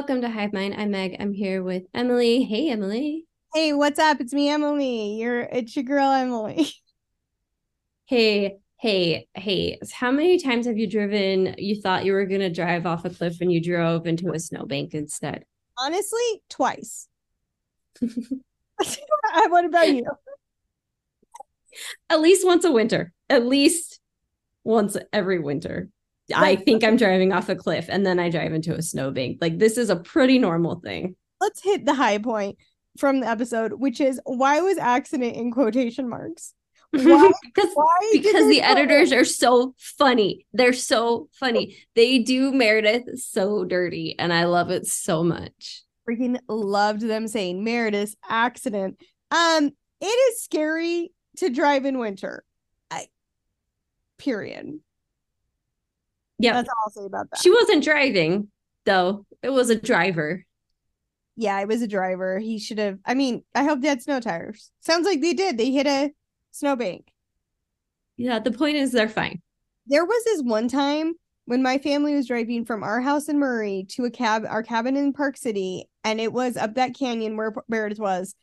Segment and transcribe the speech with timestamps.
[0.00, 0.74] Welcome to Hive Mind.
[0.78, 1.16] I'm Meg.
[1.20, 2.42] I'm here with Emily.
[2.42, 3.26] Hey, Emily.
[3.52, 4.18] Hey, what's up?
[4.18, 5.16] It's me, Emily.
[5.16, 6.72] You're it's your girl, Emily.
[8.06, 9.78] Hey, hey, hey.
[9.92, 11.54] How many times have you driven?
[11.58, 14.94] You thought you were gonna drive off a cliff and you drove into a snowbank
[14.94, 15.44] instead?
[15.78, 17.06] Honestly, twice.
[18.00, 20.06] what about you?
[22.08, 23.12] At least once a winter.
[23.28, 24.00] At least
[24.64, 25.90] once every winter.
[26.34, 29.38] I think I'm driving off a cliff and then I drive into a snowbank.
[29.40, 31.16] Like this is a pretty normal thing.
[31.40, 32.58] Let's hit the high point
[32.98, 36.54] from the episode, which is why was accident in quotation marks?
[36.92, 37.30] Why?
[37.44, 40.44] because why because the editors are so funny.
[40.52, 41.76] They're so funny.
[41.94, 45.84] They do Meredith so dirty, and I love it so much.
[46.08, 49.00] Freaking loved them saying Meredith's accident.
[49.30, 52.42] Um, it is scary to drive in winter.
[52.90, 53.06] I
[54.18, 54.80] period.
[56.40, 56.54] Yeah.
[56.54, 57.40] That's all I'll say about that.
[57.40, 58.48] She wasn't driving,
[58.86, 59.26] though.
[59.42, 60.44] It was a driver.
[61.36, 62.38] Yeah, it was a driver.
[62.38, 62.98] He should have.
[63.04, 64.70] I mean, I hope they had snow tires.
[64.80, 65.58] Sounds like they did.
[65.58, 66.10] They hit a
[66.50, 67.12] snowbank.
[68.16, 69.40] Yeah, the point is they're fine.
[69.86, 73.86] There was this one time when my family was driving from our house in Murray
[73.90, 77.54] to a cab, our cabin in Park City, and it was up that canyon where
[77.66, 78.34] where it was.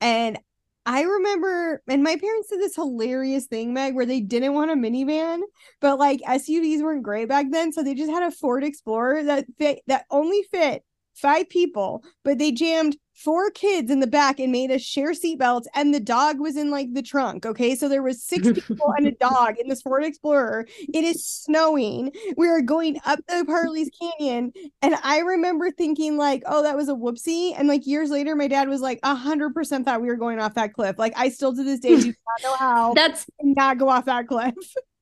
[0.00, 0.38] And
[0.86, 4.74] I remember, and my parents did this hilarious thing, Meg, where they didn't want a
[4.74, 5.40] minivan,
[5.80, 9.46] but like SUVs weren't great back then, so they just had a Ford Explorer that
[9.58, 10.82] fit that only fit
[11.20, 15.64] five people, but they jammed four kids in the back and made us share seatbelts
[15.74, 17.74] and the dog was in like the trunk okay?
[17.74, 20.68] So there was six people and a dog in this ford explorer.
[20.94, 22.12] It is snowing.
[22.36, 24.52] We are going up the Parley's canyon
[24.82, 28.46] and i remember thinking like oh that was a whoopsie and like years later my
[28.46, 30.98] dad was like a hundred percent thought we were going off that cliff.
[30.98, 34.28] Like i still to this day do not know how that's not go off that
[34.28, 34.54] cliff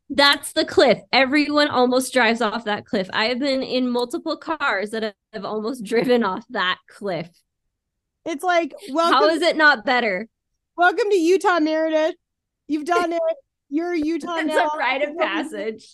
[0.08, 1.00] That's the cliff.
[1.12, 3.08] Everyone almost drives off that cliff.
[3.12, 7.28] I have been in multiple cars that have almost driven off that cliff.
[8.24, 10.28] It's like, well, how is it not better?
[10.76, 12.14] Welcome to Utah, Meredith.
[12.68, 13.20] You've done it.
[13.68, 14.68] You're Utah it's now.
[14.68, 15.88] a rite of passage.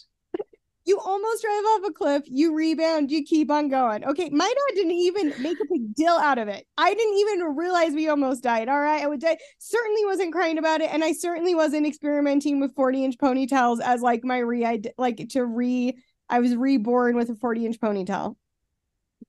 [0.85, 2.23] You almost drive off a cliff.
[2.27, 3.11] You rebound.
[3.11, 4.05] You keep on going.
[4.05, 6.67] Okay, my dad didn't even make a big deal out of it.
[6.77, 8.69] I didn't even realize we almost died.
[8.69, 9.39] All right, I would die.
[9.59, 14.03] Certainly wasn't crying about it, and I certainly wasn't experimenting with forty inch ponytails as
[14.03, 15.97] like my re like to re.
[16.29, 18.37] I was reborn with a forty inch ponytail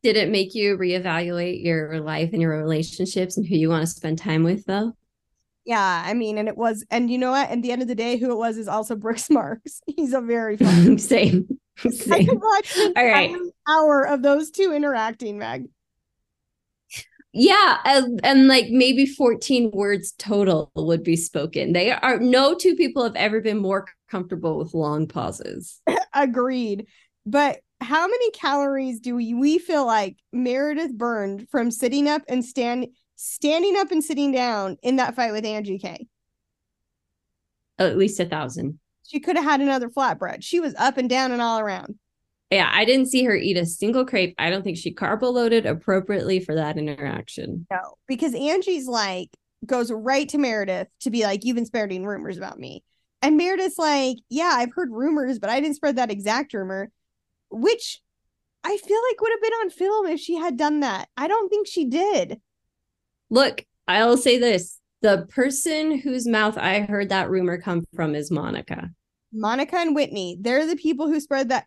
[0.03, 3.87] did it make you reevaluate your life and your relationships and who you want to
[3.87, 4.93] spend time with though
[5.65, 7.49] yeah i mean and it was and you know what?
[7.49, 9.81] At the end of the day who it was is also brooks marks.
[9.87, 11.47] He's a very fun same
[11.89, 12.29] same.
[12.29, 13.35] all right.
[13.67, 15.67] hour of those two interacting meg.
[17.35, 21.73] Yeah and, and like maybe 14 words total would be spoken.
[21.73, 25.81] They are no two people have ever been more comfortable with long pauses.
[26.13, 26.85] Agreed.
[27.25, 32.43] But how many calories do we, we feel like Meredith burned from sitting up and
[32.43, 36.07] stand standing up and sitting down in that fight with Angie K?
[37.79, 38.79] Oh, at least a thousand.
[39.05, 40.37] She could have had another flatbread.
[40.41, 41.95] She was up and down and all around.
[42.49, 44.35] Yeah, I didn't see her eat a single crepe.
[44.37, 47.65] I don't think she carb loaded appropriately for that interaction.
[47.71, 49.29] No, because Angie's like
[49.65, 52.83] goes right to Meredith to be like, "You've been spreading rumors about me,"
[53.21, 56.91] and Meredith's like, "Yeah, I've heard rumors, but I didn't spread that exact rumor."
[57.53, 58.01] which
[58.63, 61.09] I feel like would have been on film if she had done that.
[61.15, 62.41] I don't think she did.
[63.33, 68.29] Look, I'll say this the person whose mouth I heard that rumor come from is
[68.29, 68.91] Monica.
[69.33, 70.37] Monica and Whitney.
[70.39, 71.65] They're the people who spread that.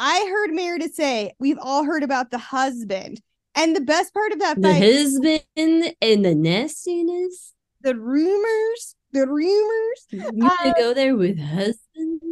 [0.00, 3.22] I heard Meredith say, We've all heard about the husband.
[3.54, 10.06] And the best part of that the husband and the nastiness, the rumors, the rumors.
[10.10, 12.22] You uh, go there with husband.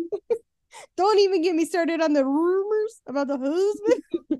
[0.96, 4.39] Don't even get me started on the rumors about the husband.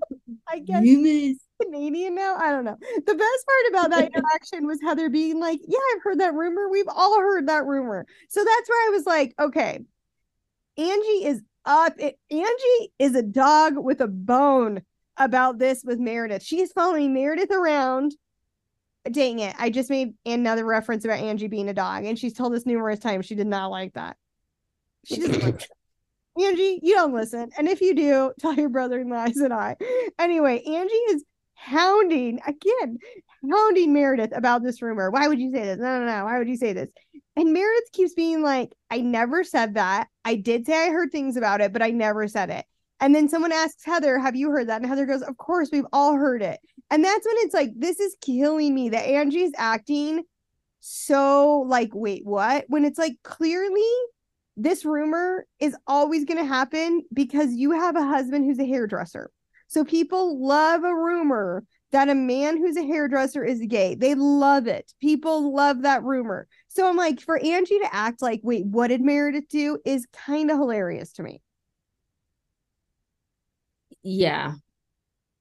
[0.51, 1.37] I guess rumors.
[1.61, 2.35] Canadian now.
[2.35, 2.77] I don't know.
[2.79, 6.69] The best part about that interaction was Heather being like, "Yeah, I've heard that rumor.
[6.69, 9.79] We've all heard that rumor." So that's where I was like, "Okay,
[10.77, 11.93] Angie is up.
[11.97, 14.81] It, Angie is a dog with a bone
[15.17, 16.43] about this with Meredith.
[16.43, 18.15] She is following Meredith around."
[19.09, 19.55] Dang it!
[19.57, 22.99] I just made another reference about Angie being a dog, and she's told us numerous
[22.99, 24.15] times she did not like that.
[25.05, 25.69] She doesn't like that.
[26.39, 27.49] Angie, you don't listen.
[27.57, 29.75] And if you do, tell your brother in law said I.
[30.17, 31.23] Anyway, Angie is
[31.55, 32.97] hounding again,
[33.49, 35.11] hounding Meredith about this rumor.
[35.11, 35.77] Why would you say this?
[35.77, 36.25] No, no, no.
[36.25, 36.89] Why would you say this?
[37.35, 40.07] And Meredith keeps being like, I never said that.
[40.25, 42.65] I did say I heard things about it, but I never said it.
[42.99, 44.81] And then someone asks Heather, Have you heard that?
[44.81, 46.59] And Heather goes, Of course, we've all heard it.
[46.89, 50.23] And that's when it's like, This is killing me that Angie's acting
[50.81, 52.65] so like, wait, what?
[52.67, 53.87] When it's like, clearly
[54.57, 59.31] this rumor is always going to happen because you have a husband who's a hairdresser.
[59.67, 63.95] So people love a rumor that a man who's a hairdresser is gay.
[63.95, 64.93] They love it.
[64.99, 66.47] People love that rumor.
[66.67, 70.51] So I'm like, for Angie to act like, wait, what did Meredith do is kind
[70.51, 71.41] of hilarious to me.
[74.03, 74.53] Yeah.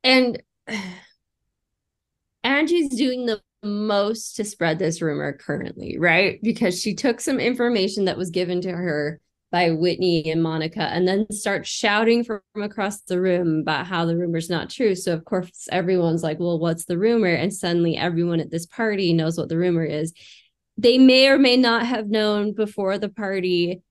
[0.04, 0.42] And
[2.44, 6.40] Angie's doing the most to spread this rumor currently, right?
[6.42, 9.20] Because she took some information that was given to her
[9.50, 14.16] by Whitney and Monica and then start shouting from across the room about how the
[14.16, 14.94] rumor's not true.
[14.94, 19.12] So of course everyone's like, "Well, what's the rumor?" And suddenly everyone at this party
[19.12, 20.12] knows what the rumor is.
[20.78, 23.82] They may or may not have known before the party.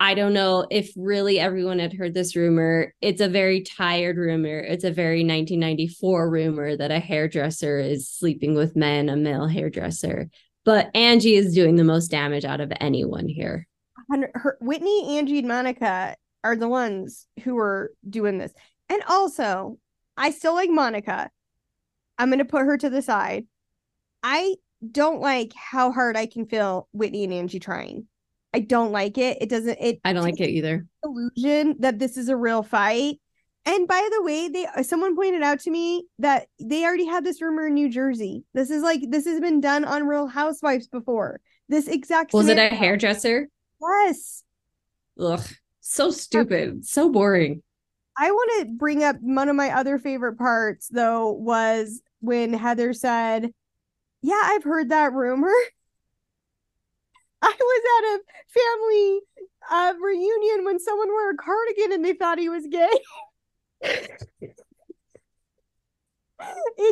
[0.00, 2.92] I don't know if really everyone had heard this rumor.
[3.00, 4.58] It's a very tired rumor.
[4.58, 10.28] It's a very 1994 rumor that a hairdresser is sleeping with men, a male hairdresser.
[10.64, 13.66] But Angie is doing the most damage out of anyone here
[14.34, 18.52] her Whitney, Angie, and Monica are the ones who are doing this.
[18.88, 19.78] And also,
[20.16, 21.30] I still like Monica.
[22.18, 23.46] I'm gonna put her to the side.
[24.22, 24.56] I
[24.88, 28.06] don't like how hard I can feel Whitney and Angie trying.
[28.54, 29.38] I don't like it.
[29.40, 30.86] It doesn't it I don't like it either.
[31.02, 33.20] Illusion that this is a real fight.
[33.66, 37.24] And by the way, they uh, someone pointed out to me that they already had
[37.24, 38.44] this rumor in New Jersey.
[38.54, 41.40] This is like this has been done on Real Housewives before.
[41.68, 42.70] This exact was scenario.
[42.70, 43.48] it a hairdresser?
[43.82, 44.44] Yes.
[45.18, 45.44] Ugh,
[45.80, 47.60] so stupid, so boring.
[48.16, 52.92] I want to bring up one of my other favorite parts though was when Heather
[52.92, 53.50] said,
[54.22, 55.52] "Yeah, I've heard that rumor."
[57.44, 58.20] I was at a
[58.60, 59.20] family
[59.70, 62.88] uh, reunion when someone wore a cardigan and they thought he was gay.
[63.80, 64.20] it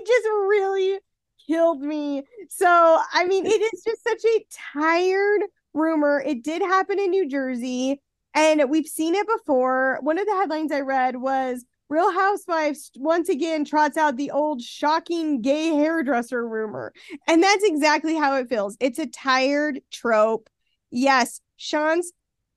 [0.07, 0.99] just really
[1.47, 2.25] killed me.
[2.49, 4.45] So, I mean, it is just such a
[4.75, 5.43] tired
[5.75, 6.23] rumor.
[6.25, 8.01] It did happen in New Jersey,
[8.35, 9.99] and we've seen it before.
[10.03, 14.63] One of the headlines I read was Real Housewives once again trots out the old
[14.63, 16.95] shocking gay hairdresser rumor.
[17.29, 18.79] And that's exactly how it feels.
[18.81, 20.49] It's a tired trope.
[20.91, 22.11] Yes, Sean's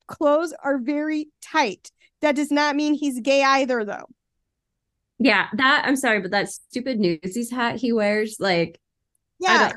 [0.06, 1.90] clothes are very tight.
[2.22, 4.06] That does not mean he's gay either, though.
[5.18, 8.80] Yeah, that I'm sorry, but that stupid newsies hat he wears, like,
[9.38, 9.72] yeah,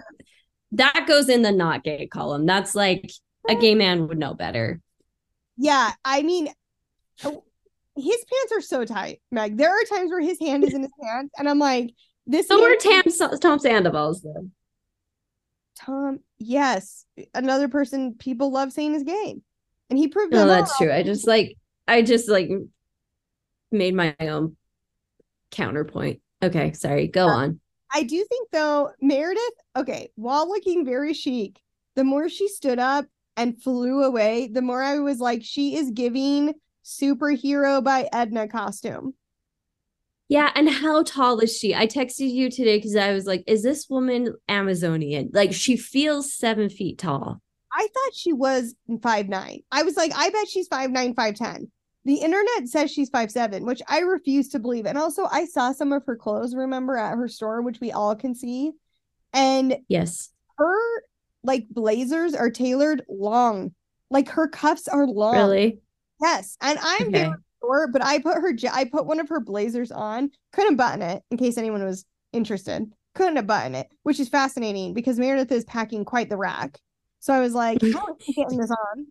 [0.71, 2.45] that goes in the not gay column.
[2.45, 3.11] That's like
[3.49, 4.79] a gay man would know better.
[5.57, 6.47] Yeah, I mean,
[7.25, 7.43] oh,
[7.95, 9.57] his pants are so tight, Meg.
[9.57, 11.91] There are times where his hand is in his pants, and I'm like,
[12.25, 12.47] this.
[12.47, 13.03] So are Tom
[13.39, 14.49] Tom Sandoval's though.
[15.77, 19.35] Tom, yes, another person people love saying is gay,
[19.89, 20.33] and he proved.
[20.33, 20.91] No, oh, that's true.
[20.91, 21.55] I just like,
[21.87, 22.49] I just like
[23.71, 24.55] made my own
[25.51, 26.21] counterpoint.
[26.43, 27.07] Okay, sorry.
[27.07, 27.59] Go uh, on.
[27.91, 29.41] I do think though, Meredith.
[29.75, 31.59] Okay, while looking very chic,
[31.95, 33.05] the more she stood up
[33.35, 36.53] and flew away, the more I was like, she is giving
[36.83, 39.13] superhero by Edna costume.
[40.27, 41.73] Yeah, and how tall is she?
[41.73, 45.31] I texted you today because I was like, is this woman Amazonian?
[45.33, 47.41] Like she feels seven feet tall.
[47.73, 49.61] I thought she was five nine.
[49.71, 51.71] I was like, I bet she's five nine, five ten.
[52.05, 54.85] The internet says she's five seven, which I refuse to believe.
[54.85, 58.15] And also, I saw some of her clothes, remember, at her store, which we all
[58.15, 58.71] can see.
[59.33, 60.77] And yes, her
[61.43, 63.73] like blazers are tailored long.
[64.11, 65.35] Like her cuffs are long.
[65.35, 65.79] Really?
[66.21, 66.57] Yes.
[66.61, 67.11] And I'm okay.
[67.11, 71.01] very short, but I put her I put one of her blazers on, couldn't button
[71.01, 72.91] it in case anyone was interested.
[73.15, 76.79] Couldn't have button it, which is fascinating because Meredith is packing quite the rack.
[77.19, 79.07] So I was like, how am I getting this on?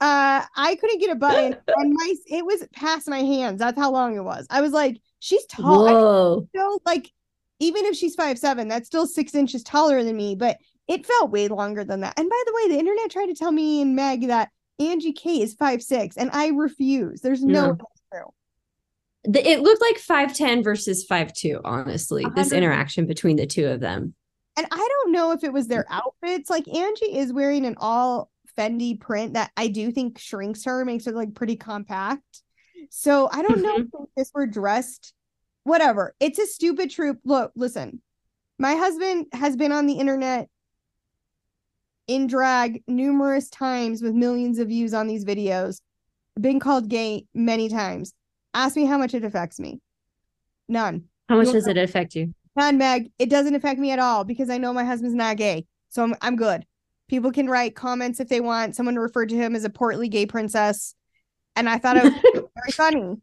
[0.00, 3.58] Uh, I couldn't get a button, and my it was past my hands.
[3.58, 4.46] That's how long it was.
[4.50, 5.84] I was like, she's tall.
[5.84, 6.48] Whoa.
[6.50, 7.10] Still, like,
[7.58, 10.36] even if she's five seven, that's still six inches taller than me.
[10.36, 12.18] But it felt way longer than that.
[12.18, 15.40] And by the way, the internet tried to tell me and Meg that Angie K
[15.40, 17.20] is five six, and I refuse.
[17.20, 17.76] There's no
[18.12, 18.32] true.
[19.24, 21.60] The, it looked like 5'10 versus five two.
[21.64, 22.34] honestly, 100%.
[22.34, 24.14] this interaction between the two of them.
[24.56, 26.50] And I don't know if it was their outfits.
[26.50, 31.06] Like Angie is wearing an all Fendi print that I do think shrinks her, makes
[31.06, 32.42] her like pretty compact.
[32.90, 34.02] So I don't know mm-hmm.
[34.04, 35.14] if this were dressed,
[35.64, 36.14] whatever.
[36.20, 37.18] It's a stupid troop.
[37.24, 38.00] Look, listen,
[38.58, 40.48] my husband has been on the internet
[42.06, 45.80] in drag numerous times with millions of views on these videos,
[46.40, 48.12] been called gay many times.
[48.52, 49.80] Ask me how much it affects me.
[50.68, 51.04] None.
[51.28, 51.72] How much does know?
[51.72, 52.34] it affect you?
[52.56, 53.10] None, Meg.
[53.18, 55.66] It doesn't affect me at all because I know my husband's not gay.
[55.88, 56.64] So I'm I'm good.
[57.08, 58.76] People can write comments if they want.
[58.76, 60.94] Someone referred to him as a portly gay princess.
[61.56, 63.16] And I thought it was very funny.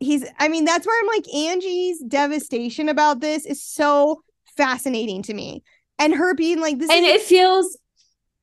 [0.00, 4.22] He's I mean, that's where I'm like, Angie's devastation about this is so
[4.56, 5.62] fascinating to me.
[5.98, 7.76] And her being like this And it feels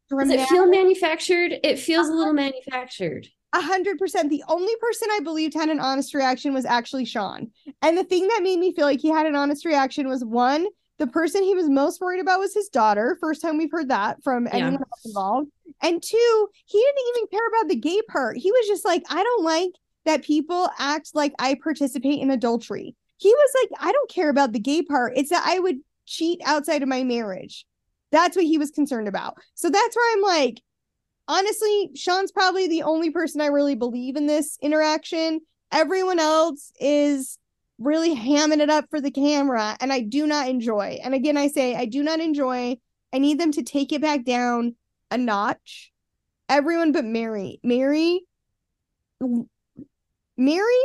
[0.09, 1.53] does it feel manufactured?
[1.63, 2.33] It feels a little uh-huh.
[2.33, 3.27] manufactured.
[3.53, 4.29] A hundred percent.
[4.29, 7.51] The only person I believed had an honest reaction was actually Sean.
[7.81, 10.67] And the thing that made me feel like he had an honest reaction was one,
[10.97, 13.17] the person he was most worried about was his daughter.
[13.21, 14.79] First time we've heard that from anyone yeah.
[14.79, 15.51] else involved.
[15.81, 18.37] And two, he didn't even care about the gay part.
[18.37, 19.71] He was just like, I don't like
[20.05, 22.95] that people act like I participate in adultery.
[23.17, 25.13] He was like, I don't care about the gay part.
[25.15, 27.65] It's that I would cheat outside of my marriage.
[28.15, 29.37] That's what he was concerned about.
[29.55, 30.61] So that's where I'm like,
[31.27, 35.41] honestly, Sean's probably the only person I really believe in this interaction.
[35.71, 37.37] Everyone else is
[37.77, 40.97] really hamming it up for the camera, and I do not enjoy.
[41.03, 42.77] And again, I say I do not enjoy.
[43.11, 44.75] I need them to take it back down
[45.11, 45.91] a notch.
[46.47, 47.59] Everyone but Mary.
[47.63, 48.21] Mary
[50.37, 50.83] Mary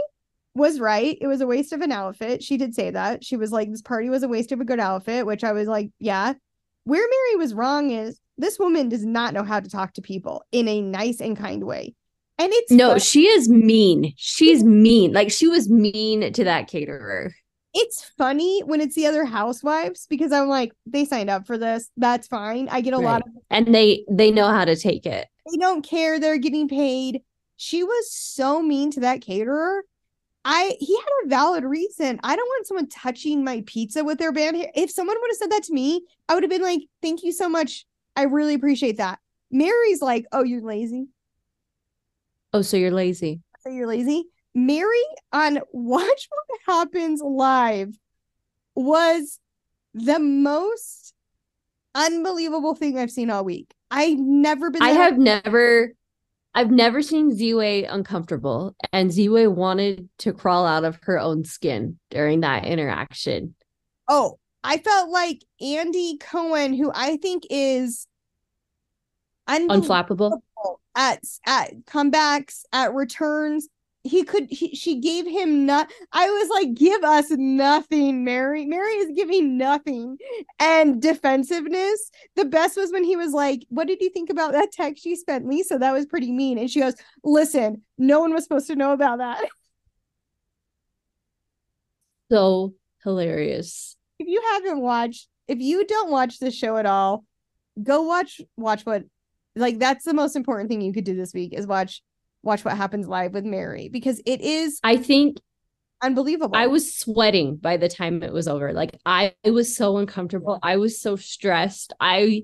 [0.55, 1.17] was right.
[1.21, 2.43] It was a waste of an outfit.
[2.43, 3.25] She did say that.
[3.25, 5.69] She was like, this party was a waste of a good outfit, which I was
[5.69, 6.35] like, yeah.
[6.85, 10.43] Where Mary was wrong is this woman does not know how to talk to people
[10.53, 11.95] in a nice and kind way.
[12.39, 13.01] And it's no, fun.
[13.01, 14.15] she is mean.
[14.17, 15.13] She's mean.
[15.13, 17.33] Like she was mean to that caterer.
[17.75, 21.91] It's funny when it's the other housewives because I'm like, they signed up for this.
[21.97, 22.69] That's fine.
[22.71, 23.05] I get a right.
[23.05, 25.29] lot of and they they know how to take it.
[25.51, 26.19] They don't care.
[26.19, 27.21] They're getting paid.
[27.57, 29.85] She was so mean to that caterer.
[30.45, 32.19] I he had a valid reason.
[32.23, 34.57] I don't want someone touching my pizza with their band.
[34.75, 37.33] If someone would have said that to me, I would have been like, "Thank you
[37.33, 37.85] so much.
[38.17, 39.19] I really appreciate that."
[39.51, 41.09] Mary's like, "Oh, you're lazy."
[42.53, 43.41] Oh, so you're lazy.
[43.61, 44.25] So you're lazy.
[44.55, 47.97] Mary on Watch What Happens Live
[48.75, 49.39] was
[49.95, 51.15] the most
[51.95, 53.75] unbelievable thing I've seen all week.
[53.91, 54.83] I've never been.
[54.83, 55.93] I have never
[56.55, 61.99] I've never seen Ziwe uncomfortable, and Ziwe wanted to crawl out of her own skin
[62.11, 63.55] during that interaction.
[64.09, 68.07] Oh, I felt like Andy Cohen, who I think is
[69.49, 70.41] unflappable
[70.95, 73.69] at at comebacks, at returns,
[74.03, 78.65] he could he, she gave him not i was like give us nothing mary.
[78.65, 80.17] Mary is giving nothing
[80.59, 82.11] and defensiveness.
[82.37, 85.17] The best was when he was like what did you think about that text you
[85.17, 85.79] spent lisa?
[85.79, 86.59] That was pretty mean.
[86.59, 89.45] And she goes listen no one was supposed to know about that.
[92.31, 93.97] So hilarious.
[94.21, 97.25] If you haven't watched if you don't watch the show at all
[97.83, 99.05] go watch watch what
[99.57, 102.03] like that's the most important thing you could do this week is watch
[102.43, 105.39] watch what happens live with Mary because it is I think
[106.03, 106.57] unbelievable.
[106.57, 108.73] I was sweating by the time it was over.
[108.73, 110.59] Like I was so uncomfortable.
[110.63, 111.93] I was so stressed.
[112.01, 112.43] I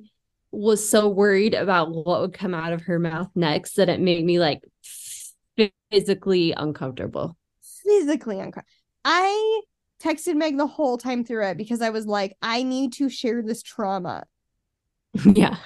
[0.53, 4.25] was so worried about what would come out of her mouth next that it made
[4.25, 4.61] me like
[5.91, 7.37] physically uncomfortable.
[7.85, 8.69] Physically uncomfortable.
[9.05, 9.63] I
[10.03, 13.43] texted Meg the whole time through it because I was like, I need to share
[13.43, 14.25] this trauma.
[15.35, 15.57] Yeah.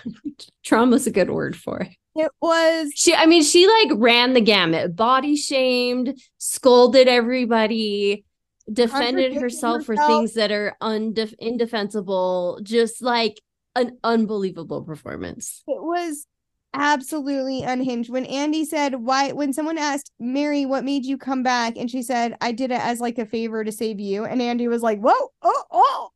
[0.64, 1.90] Trauma's a good word for it.
[2.16, 3.14] It was she.
[3.14, 8.24] I mean, she like ran the gamut, body shamed, scolded everybody,
[8.70, 12.60] defended herself, herself, for things that are undef- indefensible.
[12.62, 13.40] Just like
[13.76, 15.62] an unbelievable performance.
[15.68, 16.26] It was
[16.74, 21.76] absolutely unhinged when Andy said, "Why?" When someone asked Mary, "What made you come back?"
[21.76, 24.66] and she said, "I did it as like a favor to save you," and Andy
[24.66, 26.10] was like, "Whoa, oh, oh."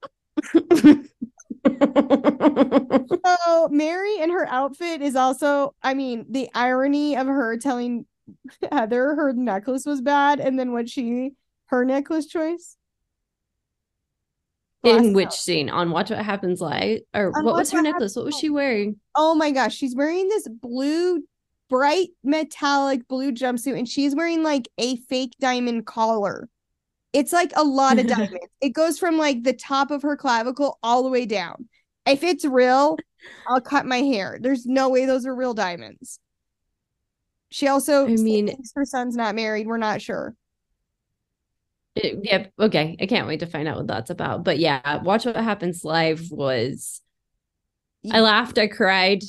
[3.25, 8.07] so Mary and her outfit is also, I mean, the irony of her telling
[8.71, 11.33] Heather her necklace was bad, and then what she
[11.67, 12.77] her necklace choice.
[14.83, 15.71] In which scene?
[15.71, 17.01] On Watch What Happens Live?
[17.15, 18.17] Or on what was her necklace?
[18.17, 19.01] What was she wearing?
[19.17, 21.25] Oh my gosh, she's wearing this blue,
[21.71, 26.49] bright metallic blue jumpsuit, and she's wearing like a fake diamond collar.
[27.15, 28.37] It's like a lot of diamonds.
[28.61, 31.69] it goes from like the top of her clavicle all the way down.
[32.07, 32.99] If it's real,
[33.49, 34.39] I'll cut my hair.
[34.39, 36.19] There's no way those are real diamonds.
[37.51, 39.67] She also I mean her son's not married.
[39.67, 40.35] We're not sure.
[41.95, 42.97] It, yeah, okay.
[43.01, 44.43] I can't wait to find out what that's about.
[44.43, 47.01] But yeah, watch what happens live was
[48.11, 49.23] I laughed, I cried.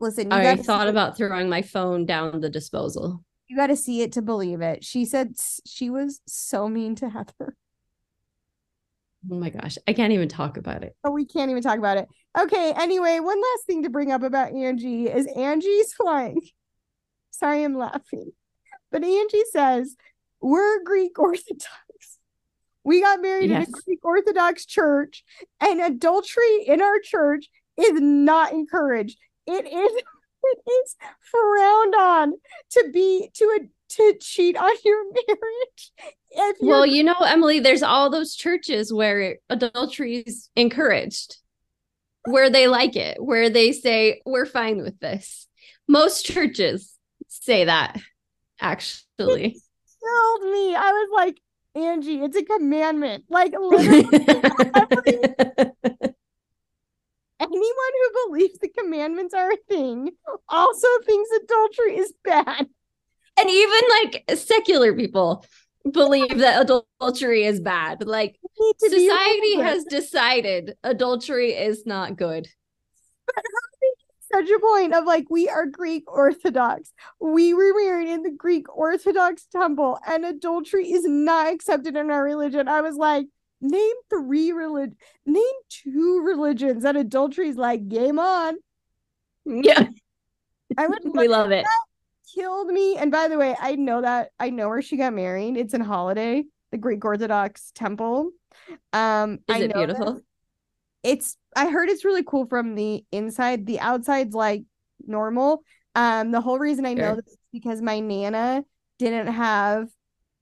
[0.00, 3.22] Listen, I thought about throwing my phone down the disposal.
[3.48, 4.84] You got to see it to believe it.
[4.84, 5.34] She said
[5.64, 7.56] she was so mean to Heather.
[9.30, 10.94] Oh my gosh, I can't even talk about it.
[11.02, 12.08] Oh, we can't even talk about it.
[12.38, 16.36] Okay, anyway, one last thing to bring up about Angie is Angie's like,
[17.30, 18.32] sorry, I'm laughing,
[18.90, 19.96] but Angie says,
[20.40, 21.66] We're Greek Orthodox.
[22.84, 23.66] We got married yes.
[23.66, 25.24] in a Greek Orthodox church,
[25.60, 29.18] and adultery in our church is not encouraged.
[29.46, 30.02] It is
[30.52, 32.32] it is frowned on
[32.70, 36.54] to be to a to cheat on your marriage.
[36.60, 41.36] well, you know, Emily, there's all those churches where adultery is encouraged,
[42.24, 45.46] where they like it, where they say, we're fine with this.
[45.88, 46.94] Most churches
[47.28, 47.96] say that.
[48.60, 49.60] actually.
[50.02, 50.74] Killed me.
[50.74, 51.40] I was like,
[51.74, 53.24] Angie, it's a commandment.
[53.28, 54.08] Like literally
[57.40, 60.10] anyone who believes the commandments are a thing
[60.48, 62.66] also thinks adultery is bad.
[63.38, 65.44] And even like secular people
[65.90, 66.62] believe that
[67.00, 68.06] adultery is bad.
[68.06, 68.36] Like
[68.78, 72.48] society has decided adultery is not good.
[73.26, 73.44] But
[74.32, 76.92] such a point of like we are Greek Orthodox.
[77.20, 82.24] We were married in the Greek Orthodox temple, and adultery is not accepted in our
[82.24, 82.68] religion.
[82.68, 83.26] I was like,
[83.60, 88.56] name three religion, name two religions that adultery is like game on.
[89.44, 89.88] Yeah,
[90.76, 91.00] I would.
[91.14, 91.64] we love it.
[92.34, 92.96] Killed me.
[92.96, 95.56] And by the way, I know that I know where she got married.
[95.56, 98.30] It's in Holladay, the Greek Orthodox temple.
[98.92, 100.20] Um, is I it beautiful?
[101.06, 103.64] it's I heard it's really cool from the inside.
[103.64, 104.64] The outside's like
[105.06, 105.62] normal.
[105.94, 108.64] Um, the whole reason I know this is because my nana
[108.98, 109.88] didn't have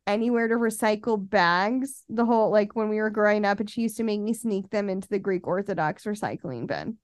[0.06, 2.04] anywhere to recycle bags.
[2.08, 4.70] The whole like when we were growing up, and she used to make me sneak
[4.70, 6.98] them into the Greek Orthodox recycling bin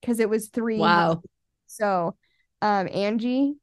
[0.00, 0.78] because it was three.
[0.78, 1.22] Wow.
[1.66, 2.16] So,
[2.62, 3.54] um, Angie,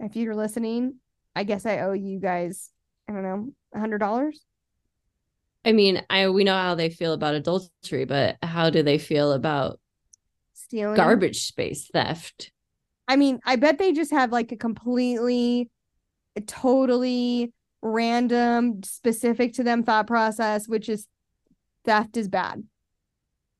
[0.00, 0.96] if you're listening,
[1.34, 2.70] I guess I owe you guys.
[3.08, 4.44] I don't know, a hundred dollars.
[5.64, 9.32] I mean, I we know how they feel about adultery, but how do they feel
[9.32, 9.80] about
[10.52, 12.52] Stealing garbage space theft?
[13.06, 15.70] I mean, I bet they just have like a completely,
[16.46, 21.06] totally random, specific to them thought process, which is
[21.84, 22.64] theft is bad.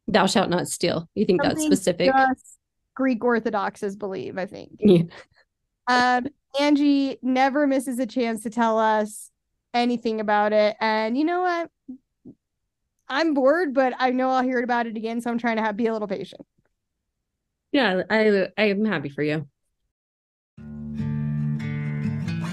[0.06, 1.08] Thou shalt not steal.
[1.14, 2.12] You think that's specific?
[2.94, 4.70] Greek Orthodoxes believe, I think.
[4.80, 5.02] Yeah.
[5.90, 6.26] Um,
[6.60, 9.30] Angie never misses a chance to tell us
[9.72, 10.76] anything about it.
[10.80, 11.70] And you know what?
[13.08, 15.22] I'm bored, but I know I'll hear about it again.
[15.22, 16.42] So I'm trying to have, be a little patient.
[17.72, 19.46] Yeah, I I am happy for you.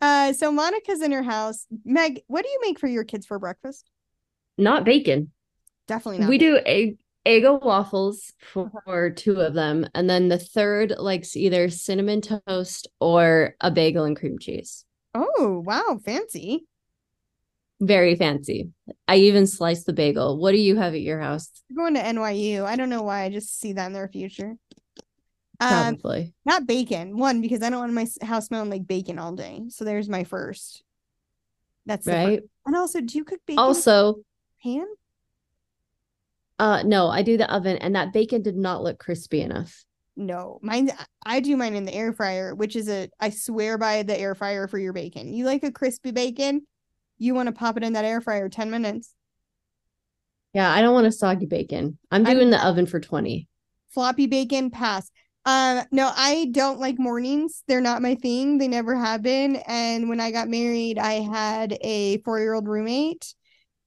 [0.00, 1.66] Uh, so Monica's in her house.
[1.84, 3.90] Meg, what do you make for your kids for breakfast?
[4.56, 5.32] Not bacon.
[5.86, 6.28] Definitely not.
[6.28, 11.68] We do egg Eggo waffles for two of them, and then the third likes either
[11.68, 14.86] cinnamon toast or a bagel and cream cheese.
[15.14, 16.64] Oh, wow, fancy.
[17.80, 18.70] Very fancy.
[19.06, 20.38] I even sliced the bagel.
[20.38, 21.50] What do you have at your house?
[21.70, 22.64] We're going to NYU.
[22.64, 23.24] I don't know why.
[23.24, 24.56] I just see that in their future.
[25.60, 26.34] Um, Probably.
[26.44, 27.16] not bacon.
[27.16, 29.62] One because I don't want my house smelling like bacon all day.
[29.70, 30.82] So there's my first.
[31.86, 32.26] That's the first.
[32.28, 32.42] right.
[32.66, 34.16] And also, do you cook bacon Also,
[34.62, 34.86] pan?
[36.58, 39.84] uh no, I do the oven and that bacon did not look crispy enough.
[40.16, 40.90] No, mine.
[41.24, 43.08] I do mine in the air fryer, which is a.
[43.20, 45.32] I swear by the air fryer for your bacon.
[45.32, 46.66] You like a crispy bacon?
[47.18, 49.14] You want to pop it in that air fryer ten minutes.
[50.54, 51.98] Yeah, I don't want a soggy bacon.
[52.10, 53.46] I'm I'm- doing the oven for 20.
[53.90, 55.10] floppy bacon pass
[55.48, 57.62] um no i don't like mornings.
[57.66, 58.58] They're not my thing.
[58.58, 59.56] They never have been.
[59.66, 63.34] And when i got married i had a four-year-old roommate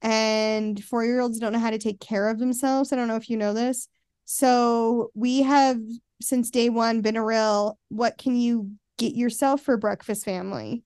[0.01, 2.91] and four-year-olds don't know how to take care of themselves.
[2.91, 3.87] I don't know if you know this.
[4.25, 5.79] So we have
[6.21, 10.83] since day one been a real what can you get yourself for breakfast family?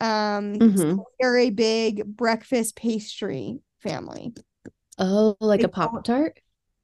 [0.00, 1.04] Um so Mhm.
[1.20, 4.34] we're a big breakfast pastry family.
[4.98, 6.38] Oh, like They a Pop Tart?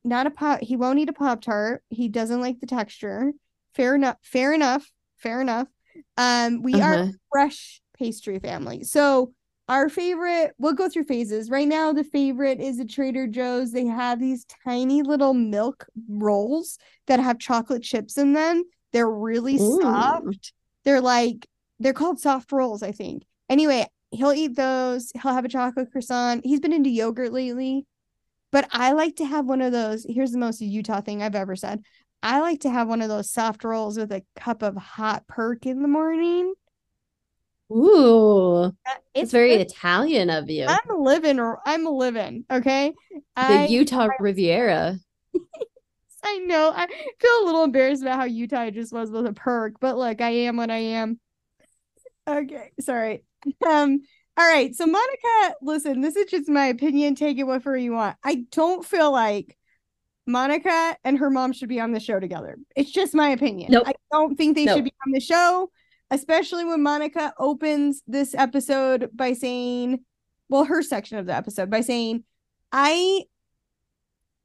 [0.09, 1.83] Not a pop he won't eat a pop tart.
[1.91, 3.33] He doesn't like the texture.
[3.75, 5.69] Fair enough fair enough fair enough.
[6.17, 7.03] Um we are Uh-huh.
[7.05, 8.85] a fresh pastry family.
[8.85, 9.33] So
[9.69, 11.51] our favorite we'll go through phases.
[11.51, 13.73] Right now the favorite is at trader joe's.
[13.73, 18.65] They have these tiny little milk rolls that have chocolate chips in them.
[18.93, 19.81] They're really Ooh.
[19.83, 20.53] soft.
[20.85, 21.47] They're like
[21.81, 23.25] they're called soft rolls i think.
[23.49, 25.13] Anyway he'll eat those.
[25.23, 26.41] He'll have a chocolate croissant.
[26.45, 27.85] He's been into yogurt lately
[28.51, 30.07] but I like to have one of those.
[30.09, 31.83] Here's the most Utah thing I've ever said.
[32.23, 35.67] I like to have one of those soft rolls with a cup of hot perk
[35.67, 36.55] in the morning.
[37.71, 38.75] Ooh, It's
[39.15, 39.53] it's very.
[39.53, 40.67] Italian of you.
[40.67, 41.39] I'm living.
[41.67, 42.45] I'm living.
[42.51, 42.95] Okay.
[43.21, 44.99] The I Utah Riviera.
[46.25, 46.73] I know.
[46.75, 49.97] I feel a little embarrassed about how Utah I just was with a perk, but
[49.97, 51.21] look, I am what I am.
[52.27, 53.25] Okay, sorry.
[53.67, 54.01] Um,
[54.39, 54.75] all right.
[54.75, 57.15] So Monica, listen, this is just my opinion.
[57.17, 58.17] Take it whatever you want.
[58.25, 59.57] I don't feel like
[60.27, 62.57] Monica and her mom should be on the show together.
[62.77, 63.73] It's just my opinion.
[63.73, 63.85] Nope.
[63.89, 64.77] I don't think they Nope.
[64.77, 65.71] should be on the show.
[66.11, 69.99] especially when Monica opens this episode by saying,
[70.49, 72.25] well, her section of the episode by saying,
[72.73, 73.25] I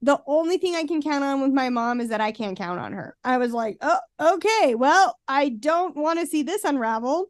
[0.01, 2.79] the only thing I can count on with my mom is that I can't count
[2.79, 3.15] on her.
[3.23, 7.27] I was like, oh, okay, well, I don't want to see this unravel.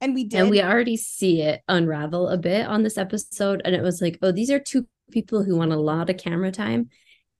[0.00, 0.40] And we did.
[0.40, 3.62] And we already see it unravel a bit on this episode.
[3.64, 6.52] And it was like, oh, these are two people who want a lot of camera
[6.52, 6.90] time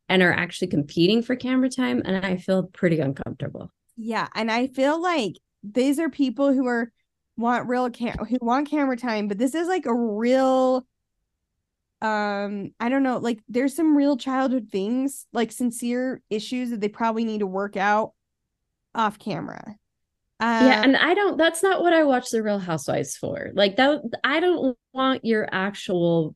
[0.08, 2.02] and are actually competing for camera time.
[2.04, 3.70] And I feel pretty uncomfortable.
[3.96, 4.28] Yeah.
[4.34, 6.90] And I feel like these are people who are
[7.36, 10.86] want real cam who want camera time, but this is like a real
[12.02, 16.90] um i don't know like there's some real childhood things like sincere issues that they
[16.90, 18.12] probably need to work out
[18.94, 19.76] off camera
[20.40, 23.76] uh, yeah and i don't that's not what i watch the real housewives for like
[23.76, 26.34] that i don't want your actual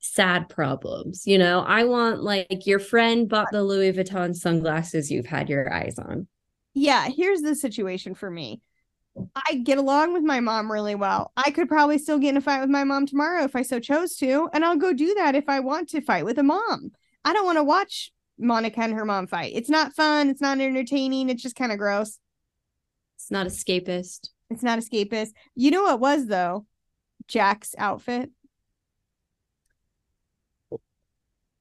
[0.00, 5.26] sad problems you know i want like your friend bought the louis vuitton sunglasses you've
[5.26, 6.26] had your eyes on
[6.74, 8.60] yeah here's the situation for me
[9.34, 11.32] I get along with my mom really well.
[11.36, 13.80] I could probably still get in a fight with my mom tomorrow if I so
[13.80, 16.92] chose to, and I'll go do that if I want to fight with a mom.
[17.24, 19.52] I don't want to watch Monica and her mom fight.
[19.54, 22.18] It's not fun, it's not entertaining, it's just kind of gross.
[23.18, 24.30] It's not escapist.
[24.48, 25.32] It's not escapist.
[25.54, 26.66] You know what was though?
[27.26, 28.30] Jack's outfit.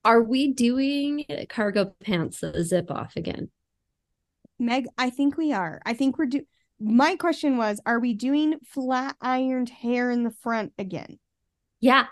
[0.06, 3.50] Are we doing cargo pants zip off again?
[4.58, 5.82] Meg, I think we are.
[5.86, 6.46] I think we're doing
[6.80, 11.18] my question was are we doing flat ironed hair in the front again
[11.80, 12.06] yeah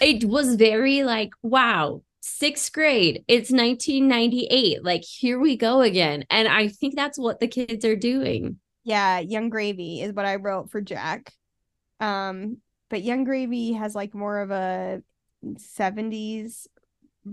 [0.00, 6.48] it was very like wow sixth grade it's 1998 like here we go again and
[6.48, 10.70] i think that's what the kids are doing yeah Yung Gravy is what i wrote
[10.70, 11.32] for jack
[12.00, 15.02] um but Yung Gravy has like more of a
[15.44, 16.66] 70s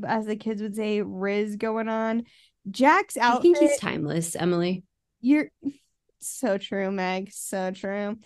[0.05, 2.23] as the kids would say riz going on
[2.69, 4.83] jack's outfit i think he's timeless emily
[5.21, 5.49] you're
[6.19, 7.31] so true, Meg.
[7.31, 8.17] So true.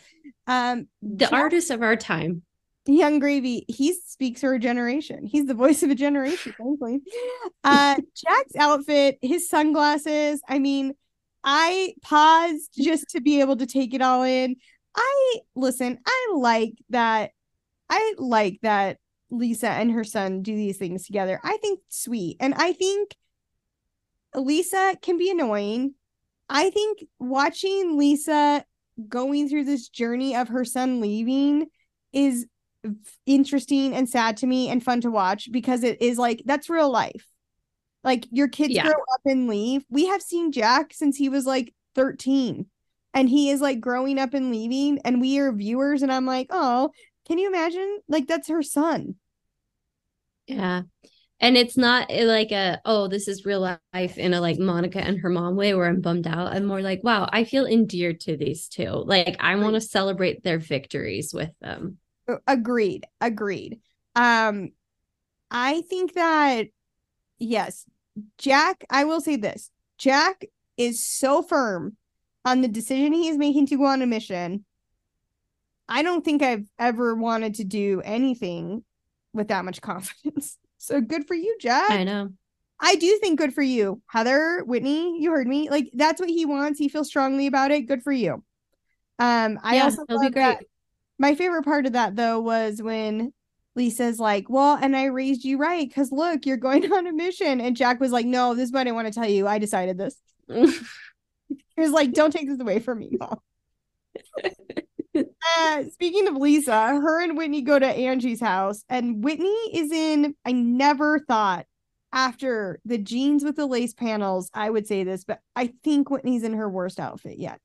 [0.48, 2.44] Um, the Jack, artist of our time.
[2.88, 5.26] Yung Gravy, he speaks for a generation.
[5.26, 7.02] He's the voice of a generation, frankly.
[7.64, 10.42] Uh, Jack's outfit, his sunglasses.
[10.50, 10.94] I mean,
[11.44, 14.56] I paused just to be able to take it all in.
[14.96, 17.32] I listen, I like that.
[17.90, 18.98] I like that
[19.30, 21.40] Lisa and her son do these things together.
[21.44, 22.38] I think sweet.
[22.40, 23.16] And I think
[24.36, 25.96] Lisa can be annoying
[26.52, 28.66] I think watching Lisa
[29.08, 31.68] going through this journey of her son leaving
[32.12, 32.46] is
[33.26, 36.92] interesting and sad to me and fun to watch because it is like that's real
[36.92, 37.26] life.
[38.04, 38.84] Like your kids yeah.
[38.84, 39.84] grow up and leave.
[39.90, 42.66] We have seen Jack since he was like 13
[43.14, 46.48] and he is like growing up and leaving and we are viewers and I'm like,
[46.50, 46.92] "Oh,
[47.28, 48.00] can you imagine?
[48.08, 49.16] Like that's her son."
[50.48, 50.84] Yeah
[51.42, 55.00] and it's not eh, like a oh this is real life in a like monica
[55.00, 58.20] and her mom way where i'm bummed out i'm more like wow i feel endeared
[58.22, 61.98] to these two like i want to celebrate their victories with them
[62.48, 63.80] agreed agreed
[64.16, 64.70] um
[65.50, 66.68] i think that
[67.40, 67.86] yes
[68.38, 70.44] jack i will say this jack
[70.78, 71.96] is so firm
[72.44, 74.66] on the decision he is making to go on a mission
[75.88, 78.84] i don't think i've ever wanted to do anything
[79.34, 81.92] with that much confidence so good for you, Jack.
[81.92, 82.30] I know.
[82.80, 84.02] I do think good for you.
[84.08, 85.70] Heather, Whitney, you heard me.
[85.70, 86.80] Like that's what he wants.
[86.80, 87.82] He feels strongly about it.
[87.82, 88.44] Good for you.
[89.20, 90.64] Um, I yeah, also love that.
[91.20, 93.32] My favorite part of that though was when
[93.76, 97.62] Lisa's like, Well, and I raised you right because look, you're going on a mission.
[97.62, 99.48] And Jack was like, No, this is what I want to tell you.
[99.48, 100.16] I decided this.
[100.48, 100.66] he
[101.78, 103.40] was like, Don't take this away from me, Mom.
[105.16, 110.36] uh, speaking of Lisa, her and Whitney go to Angie's house, and Whitney is in.
[110.46, 111.66] I never thought
[112.14, 116.44] after the jeans with the lace panels, I would say this, but I think Whitney's
[116.44, 117.62] in her worst outfit yet.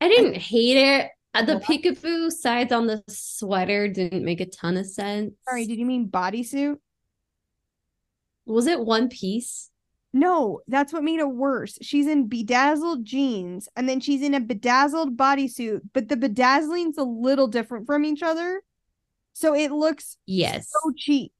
[0.00, 1.10] I didn't I, hate it.
[1.38, 5.34] Uh, the peekaboo sides on the sweater didn't make a ton of sense.
[5.48, 6.76] Sorry, did you mean bodysuit?
[8.46, 9.70] Was it one piece?
[10.12, 11.78] No, that's what made it worse.
[11.82, 17.04] She's in bedazzled jeans and then she's in a bedazzled bodysuit, but the bedazzling's a
[17.04, 18.62] little different from each other.
[19.34, 21.32] So it looks yes so cheap.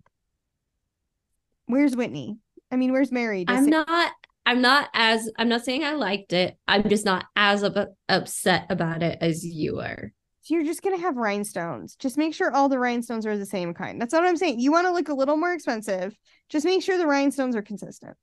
[1.67, 2.39] Where's Whitney?
[2.71, 3.45] I mean, where's Mary?
[3.49, 4.13] I'm say- not
[4.49, 6.57] I'm not as I'm not saying I liked it.
[6.67, 7.77] I'm just not as up,
[8.09, 10.11] upset about it as you are.
[10.41, 11.97] So you're just gonna have rhinestones.
[11.97, 14.01] Just make sure all the rhinestones are the same kind.
[14.01, 14.59] That's what I'm saying.
[14.59, 16.17] You want to look a little more expensive.
[16.49, 18.17] Just make sure the rhinestones are consistent.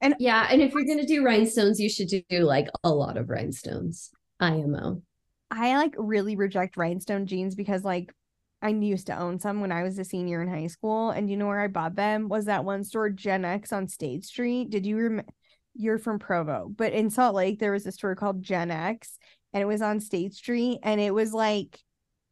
[0.00, 3.28] And yeah, and if you're gonna do rhinestones, you should do like a lot of
[3.28, 4.08] rhinestones.
[4.40, 5.02] IMO.
[5.50, 8.14] I like really reject rhinestone jeans because like
[8.62, 11.36] I used to own some when I was a senior in high school, and you
[11.36, 14.70] know where I bought them was that one store Gen X on State Street.
[14.70, 15.30] Did you remember?
[15.74, 19.18] You're from Provo, but in Salt Lake, there was a store called Gen X
[19.52, 21.78] and it was on State Street and it was like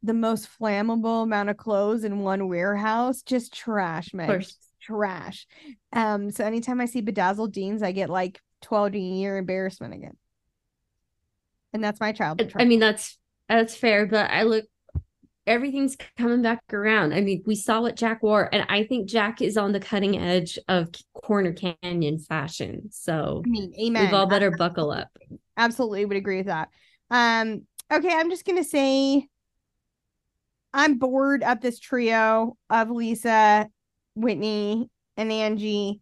[0.03, 3.21] the most flammable amount of clothes in one warehouse.
[3.21, 4.27] Just trash, man.
[4.81, 5.45] Trash.
[5.91, 10.17] Um, so anytime I see bedazzled jeans, I get like 12 year embarrassment again.
[11.73, 12.53] And that's my childhood.
[12.55, 14.65] I mean, that's that's fair, but I look
[15.49, 17.13] everything's coming back around.
[17.13, 20.17] I mean, we saw what Jack wore, and I think Jack is on the cutting
[20.17, 22.89] edge of corner canyon fashion.
[22.91, 24.05] So I mean, amen.
[24.05, 25.09] We've all better buckle up.
[25.57, 26.69] Absolutely would agree with that.
[27.09, 29.27] Um, okay, I'm just gonna say
[30.73, 33.67] I'm bored of this trio of Lisa,
[34.15, 35.99] Whitney, and Angie.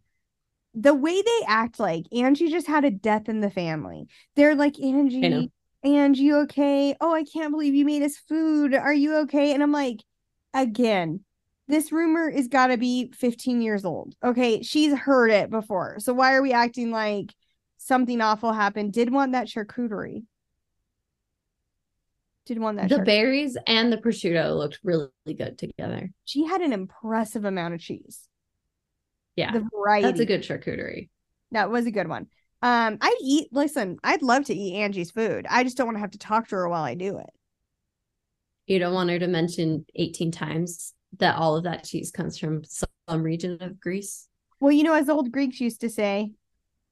[0.74, 4.06] The way they act like Angie just had a death in the family.
[4.36, 5.50] They're like, Angie,
[5.84, 6.96] Angie, okay?
[7.00, 8.74] Oh, I can't believe you made us food.
[8.74, 9.54] Are you okay?
[9.54, 10.02] And I'm like,
[10.52, 11.20] again,
[11.68, 14.14] this rumor is got to be 15 years old.
[14.24, 14.62] Okay.
[14.62, 15.96] She's heard it before.
[16.00, 17.34] So why are we acting like
[17.76, 18.92] something awful happened?
[18.92, 20.24] Did want that charcuterie.
[22.46, 22.88] Did want that.
[22.88, 26.10] The berries and the prosciutto looked really good together.
[26.24, 28.26] She had an impressive amount of cheese.
[29.36, 29.52] Yeah.
[29.52, 30.06] The variety.
[30.06, 31.10] That's a good charcuterie.
[31.52, 32.26] That was a good one.
[32.60, 35.46] Um, I'd eat, listen, I'd love to eat Angie's food.
[35.48, 37.30] I just don't want to have to talk to her while I do it.
[38.66, 42.62] You don't want her to mention 18 times that all of that cheese comes from
[42.64, 44.28] some region of Greece.
[44.60, 46.32] Well, you know, as old Greeks used to say,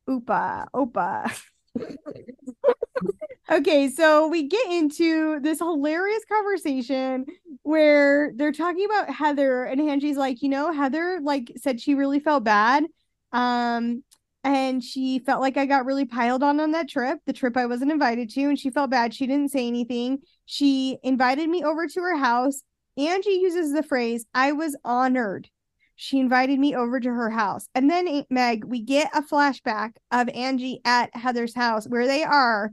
[0.08, 1.36] "Upa, opa."
[3.50, 7.26] okay, so we get into this hilarious conversation
[7.62, 12.20] where they're talking about Heather and Angie's like, you know, Heather like said she really
[12.20, 12.84] felt bad.
[13.32, 14.04] Um
[14.46, 17.66] and she felt like I got really piled on on that trip, the trip I
[17.66, 19.12] wasn't invited to, and she felt bad.
[19.12, 20.20] She didn't say anything.
[20.44, 22.62] She invited me over to her house.
[22.96, 25.50] Angie uses the phrase, I was honored.
[25.96, 27.66] She invited me over to her house.
[27.74, 32.70] And then, Meg, we get a flashback of Angie at Heather's house where they are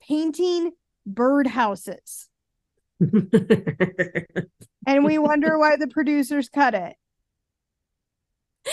[0.00, 0.70] painting
[1.10, 2.26] birdhouses.
[4.86, 6.94] and we wonder why the producers cut it.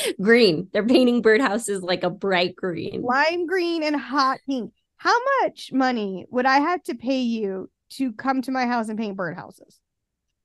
[0.21, 0.67] Green.
[0.73, 3.01] They're painting birdhouses like a bright green.
[3.01, 4.73] Lime green and hot pink.
[4.97, 8.97] How much money would I have to pay you to come to my house and
[8.97, 9.79] paint birdhouses?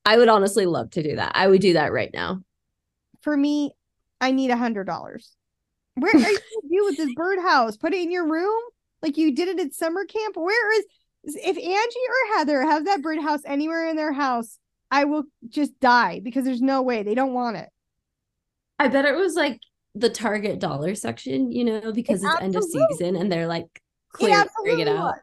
[0.05, 1.33] I would honestly love to do that.
[1.35, 2.43] I would do that right now.
[3.23, 3.73] For me,
[4.21, 5.33] I need a hundred dollars.
[5.95, 7.77] Where are you gonna do with this birdhouse?
[7.77, 8.61] Put it in your room
[9.03, 10.37] like you did it at summer camp.
[10.37, 10.85] Where is
[11.25, 14.59] if Angie or Heather have that birdhouse anywhere in their house?
[14.91, 17.69] I will just die because there's no way they don't want it.
[18.79, 19.61] I bet it was like
[19.95, 23.67] the Target dollar section, you know, because it it's end of season and they're like
[24.13, 25.15] clearing it, it out.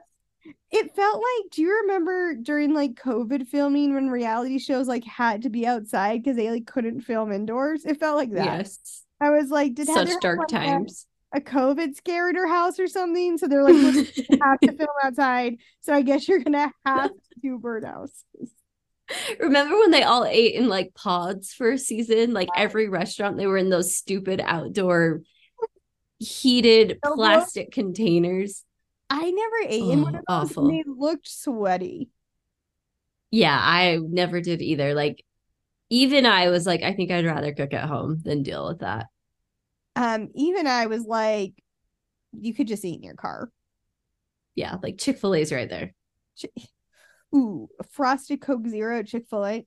[0.72, 5.44] It felt like, do you remember during like COVID filming when reality shows like had
[5.44, 7.86] to be outside because they like couldn't film indoors?
[7.86, 8.46] It felt like that.
[8.46, 9.04] Yes.
[9.22, 11.08] I was like, did such Heather dark have, like, times.
[11.34, 13.38] A, COVID scare at her house or something.
[13.38, 15.58] So they're like, have to film outside.
[15.82, 18.52] So I guess you're gonna have to do birdhouses.
[19.40, 22.34] Remember when they all ate in like pods for a season?
[22.34, 25.22] Like every restaurant, they were in those stupid outdoor
[26.20, 28.64] heated plastic containers.
[29.10, 30.52] I never ate oh, in one of those.
[30.52, 30.68] Awful.
[30.68, 32.10] they looked sweaty.
[33.32, 34.94] Yeah, I never did either.
[34.94, 35.24] Like,
[35.90, 39.08] even I was like, I think I'd rather cook at home than deal with that.
[39.96, 41.54] Um, even I was like,
[42.34, 43.50] you could just eat in your car.
[44.56, 45.94] Yeah, like Chick fil A's right there.
[47.36, 49.66] Ooh, frosted Coke Zero at Chick Fil A.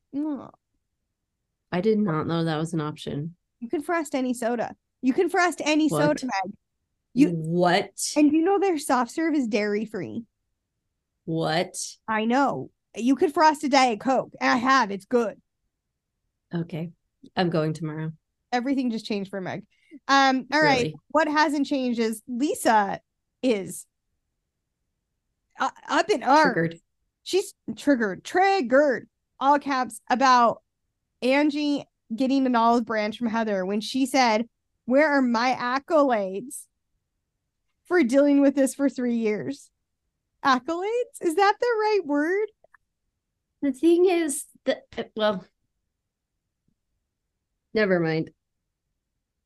[1.70, 3.34] I did not know that was an option.
[3.60, 4.74] You can frost any soda.
[5.02, 6.02] You can frost any what?
[6.02, 6.54] soda, Meg.
[7.12, 7.90] You what?
[8.16, 10.24] And you know their soft serve is dairy free.
[11.24, 11.74] What?
[12.08, 12.70] I know.
[12.96, 14.32] You could frost a diet coke.
[14.40, 14.90] I have.
[14.90, 15.40] It's good.
[16.54, 16.90] Okay,
[17.36, 18.12] I'm going tomorrow.
[18.50, 19.64] Everything just changed for Meg.
[20.06, 20.46] Um.
[20.52, 20.84] All really?
[20.84, 20.94] right.
[21.08, 23.00] What hasn't changed is Lisa
[23.42, 23.84] is
[25.60, 26.54] uh, up in arms.
[26.54, 26.80] Triggered
[27.28, 29.06] she's triggered, triggered,
[29.38, 30.62] all caps about
[31.20, 34.48] Angie getting an olive branch from Heather when she said,
[34.86, 36.62] Where are my accolades
[37.84, 39.68] for dealing with this for three years?
[40.42, 41.20] Accolades?
[41.20, 42.48] Is that the right word?
[43.60, 45.44] The thing is that, well,
[47.74, 48.30] never mind.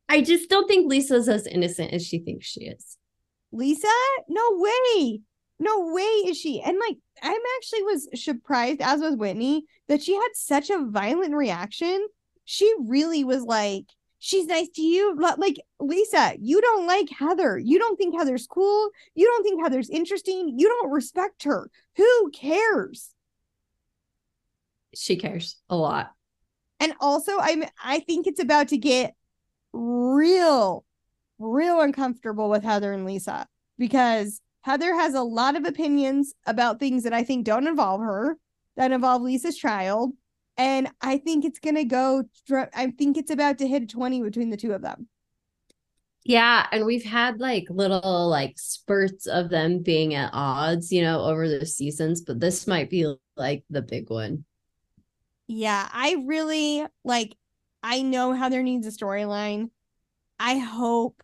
[0.09, 2.97] I just don't think Lisa's as innocent as she thinks she is.
[3.51, 3.89] Lisa?
[4.29, 5.23] No way
[5.63, 6.61] no way is she.
[6.61, 11.35] And like i'm actually was surprised as was whitney that she had such a violent
[11.35, 12.07] reaction.
[12.45, 13.85] She really was like
[14.19, 15.17] she's nice to you.
[15.17, 17.59] Like lisa you don't like heather.
[17.59, 18.91] You don't think heather's cool.
[19.15, 20.59] You don't think heather's interesting.
[20.59, 21.71] You don't respect her.
[21.97, 23.11] Who cares?
[24.95, 26.11] She cares a lot.
[26.81, 29.15] And also i'm i think it's about to get
[29.73, 30.85] real
[31.39, 33.47] real uncomfortable with Heather and Lisa
[33.79, 38.39] because Heather has a lot of opinions about things that I think don't involve her,
[38.77, 40.13] that involve Lisa's child.
[40.57, 42.25] And I think it's going to go,
[42.75, 45.09] I think it's about to hit 20 between the two of them.
[46.25, 51.25] Yeah, and we've had like little like spurts of them being at odds, you know,
[51.25, 54.45] over the seasons, but this might be like the big one.
[55.49, 57.37] Yeah, I really like
[57.83, 59.71] I know Heather needs a storyline.
[60.39, 61.23] I hope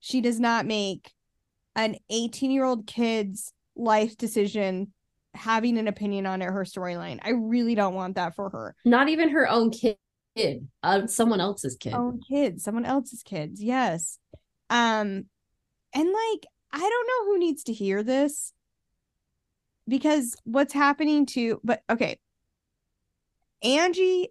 [0.00, 1.12] she does not make
[1.74, 4.92] an 18-year-old kid's life decision
[5.34, 7.18] having an opinion on it, her storyline.
[7.22, 8.74] I really don't want that for her.
[8.84, 9.96] Not even her own kid
[10.36, 11.94] kid, uh, someone else's kid.
[11.94, 13.62] Own kid, someone else's kids.
[13.62, 14.18] Yes.
[14.70, 15.26] Um,
[15.94, 18.52] and like I don't know who needs to hear this
[19.86, 22.18] because what's happening to, but okay.
[23.62, 24.28] Angie,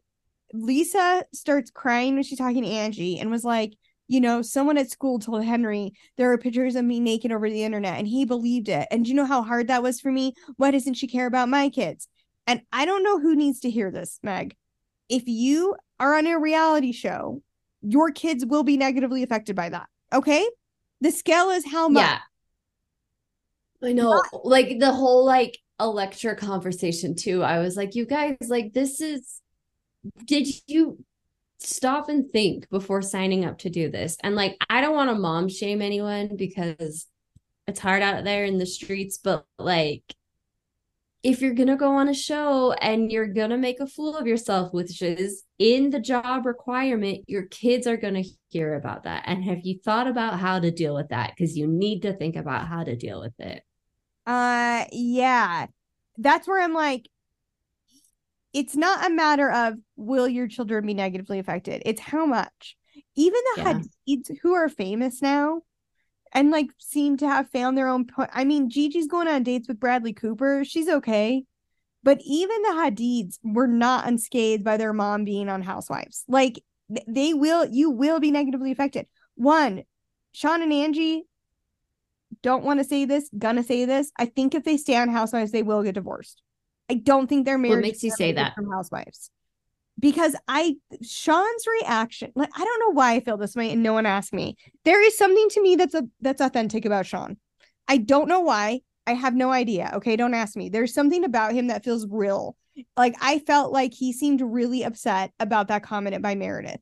[0.53, 3.73] Lisa starts crying when she's talking to Angie and was like,
[4.11, 7.63] you know, someone at school told Henry there are pictures of me naked over the
[7.63, 8.85] internet and he believed it.
[8.91, 10.33] And do you know how hard that was for me?
[10.57, 12.09] Why doesn't she care about my kids?
[12.45, 14.57] And I don't know who needs to hear this, Meg.
[15.07, 17.41] If you are on a reality show,
[17.81, 19.87] your kids will be negatively affected by that.
[20.11, 20.45] Okay.
[20.99, 22.03] The scale is how much.
[22.03, 22.19] Yeah.
[23.81, 24.09] I know.
[24.09, 27.43] Not- like the whole like Electra conversation too.
[27.43, 29.39] I was like, you guys, like, this is
[30.25, 31.01] did you
[31.61, 34.17] stop and think before signing up to do this?
[34.23, 37.07] And like, I don't want to mom shame anyone because
[37.67, 40.03] it's hard out there in the streets, but like,
[41.23, 44.17] if you're going to go on a show and you're going to make a fool
[44.17, 49.03] of yourself, which is in the job requirement, your kids are going to hear about
[49.03, 49.23] that.
[49.27, 51.33] And have you thought about how to deal with that?
[51.35, 53.61] Because you need to think about how to deal with it.
[54.25, 55.67] Uh, yeah.
[56.17, 57.07] That's where I'm like,
[58.53, 61.81] it's not a matter of will your children be negatively affected.
[61.85, 62.75] It's how much.
[63.15, 63.73] Even the yeah.
[63.73, 65.61] Hadids who are famous now
[66.33, 68.29] and like seem to have found their own point.
[68.33, 70.63] I mean, Gigi's going on dates with Bradley Cooper.
[70.65, 71.43] She's okay.
[72.03, 76.23] But even the Hadids were not unscathed by their mom being on Housewives.
[76.27, 76.63] Like
[77.07, 79.07] they will, you will be negatively affected.
[79.35, 79.83] One,
[80.33, 81.23] Sean and Angie
[82.41, 84.11] don't want to say this, gonna say this.
[84.17, 86.41] I think if they stay on Housewives, they will get divorced.
[86.91, 87.75] I don't think they're married.
[87.75, 89.31] What makes you say that from Housewives?
[89.97, 93.93] Because I Sean's reaction, like I don't know why I feel this way, and no
[93.93, 94.57] one asked me.
[94.83, 97.37] There is something to me that's a that's authentic about Sean.
[97.87, 98.81] I don't know why.
[99.07, 99.91] I have no idea.
[99.95, 100.67] Okay, don't ask me.
[100.67, 102.57] There's something about him that feels real.
[102.97, 106.81] Like I felt like he seemed really upset about that comment by Meredith.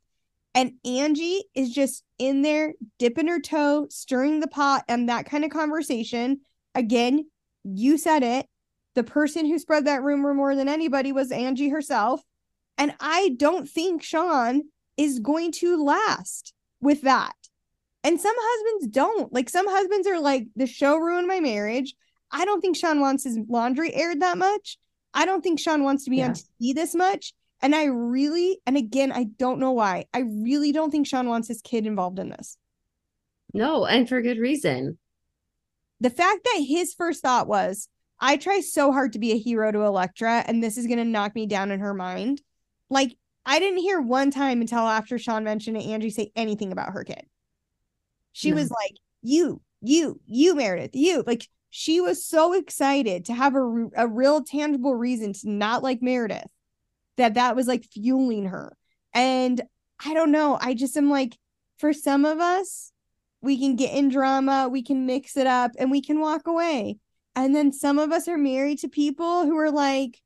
[0.56, 5.45] And Angie is just in there dipping her toe, stirring the pot, and that kind
[5.45, 6.41] of conversation.
[6.74, 7.30] Again,
[7.63, 8.48] you said it
[9.00, 12.22] the person who spread that rumor more than anybody was Angie herself.
[12.78, 14.64] And I don't think Sean
[14.98, 17.34] is going to last with that.
[18.04, 19.32] And some husbands don't.
[19.32, 21.96] Like some husbands are like, the show ruined my marriage.
[22.30, 24.78] I don't think Sean wants his laundry aired that much.
[25.14, 26.26] I don't think Sean wants to be yeah.
[26.26, 27.34] on TV this much.
[27.62, 30.08] And I really, and again, I don't know why.
[30.14, 32.58] I really don't think Sean wants his kid involved in this.
[33.54, 34.98] No, and for good reason.
[36.02, 37.88] The fact that his first thought was,
[38.20, 41.06] I try so hard to be a hero to Electra, and this is going to
[41.06, 42.42] knock me down in her mind.
[42.90, 46.94] Like, I didn't hear one time until after Sean mentioned it, Angie say anything about
[46.94, 47.24] her kid.
[48.34, 48.58] She no.
[48.58, 51.24] was like, You, you, you, Meredith, you.
[51.26, 56.02] Like, she was so excited to have a, a real tangible reason to not like
[56.02, 56.52] Meredith
[57.18, 58.76] that that was like fueling her.
[59.14, 59.62] And
[60.04, 60.58] I don't know.
[60.60, 61.38] I just am like,
[61.78, 62.92] for some of us,
[63.42, 66.98] we can get in drama, we can mix it up, and we can walk away.
[67.39, 70.21] And then some of us are married to people who are like,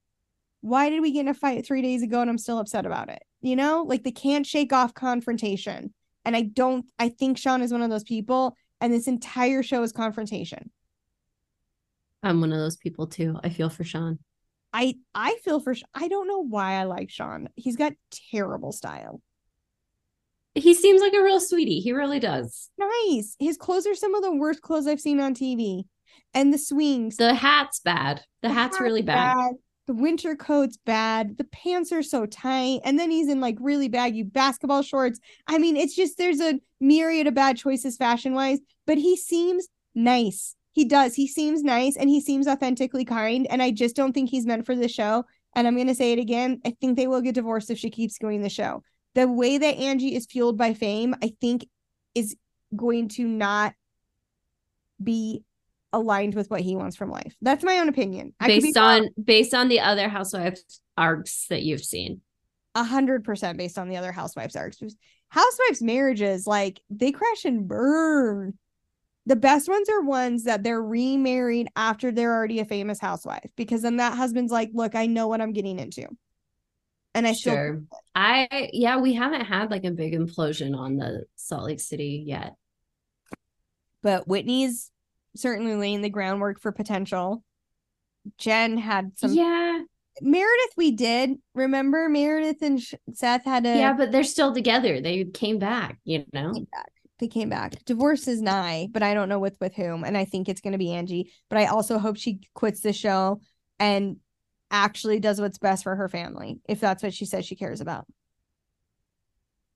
[0.61, 3.09] why did we get in a fight three days ago and I'm still upset about
[3.09, 3.21] it?
[3.39, 5.93] You know, like they can't shake off confrontation.
[6.25, 8.57] And I don't, I think Sean is one of those people.
[8.81, 10.71] And this entire show is confrontation.
[12.23, 13.39] I'm one of those people too.
[13.43, 14.17] I feel for Sean.
[14.73, 17.47] I I feel for I don't know why I like Sean.
[17.55, 17.93] He's got
[18.31, 19.21] terrible style.
[20.55, 21.79] He seems like a real sweetie.
[21.79, 22.71] He really does.
[22.79, 23.35] Nice.
[23.39, 25.83] His clothes are some of the worst clothes I've seen on TV
[26.33, 27.17] and the swings.
[27.17, 28.23] The hat's bad.
[28.41, 29.35] The, the hat's, hat's, really bad.
[29.35, 29.53] bad.
[29.87, 31.37] The winter coat's bad.
[31.37, 32.81] The pants are so tight.
[32.85, 35.19] And then he's in like really baggy basketball shorts.
[35.47, 39.67] I mean, it's just there's a myriad of bad choices fashion wise, but he seems
[39.93, 40.55] nice.
[40.71, 41.13] He does.
[41.13, 43.45] He seems nice and he seems authentically kind.
[43.49, 45.25] And I just don't think he's meant for the show.
[45.55, 46.61] And I'm going to say it again.
[46.65, 48.83] I think they will get divorced if she keeps going the show.
[49.15, 51.67] The way that Angie is fueled by fame, I think
[52.15, 52.35] is
[52.75, 53.73] going to not
[55.03, 55.43] be
[55.93, 57.35] aligned with what he wants from life.
[57.41, 58.33] That's my own opinion.
[58.39, 62.21] I based on based on the other housewives arcs that you've seen.
[62.75, 64.81] A hundred percent based on the other housewives arcs.
[65.29, 68.57] housewives marriages like they crash and burn
[69.25, 73.81] the best ones are ones that they're remarried after they're already a famous housewife because
[73.81, 76.07] then that husband's like look i know what i'm getting into
[77.13, 81.23] and i sure still i yeah we haven't had like a big implosion on the
[81.35, 82.55] salt lake city yet
[84.01, 84.91] but whitney's
[85.35, 87.43] certainly laying the groundwork for potential
[88.37, 89.81] jen had some yeah
[90.21, 92.79] meredith we did remember meredith and
[93.13, 96.91] seth had a yeah but they're still together they came back you know came back.
[97.19, 97.85] They came back.
[97.85, 100.03] Divorce is nigh, but I don't know with with whom.
[100.03, 101.31] And I think it's going to be Angie.
[101.49, 103.39] But I also hope she quits the show
[103.79, 104.17] and
[104.71, 108.05] actually does what's best for her family, if that's what she says she cares about.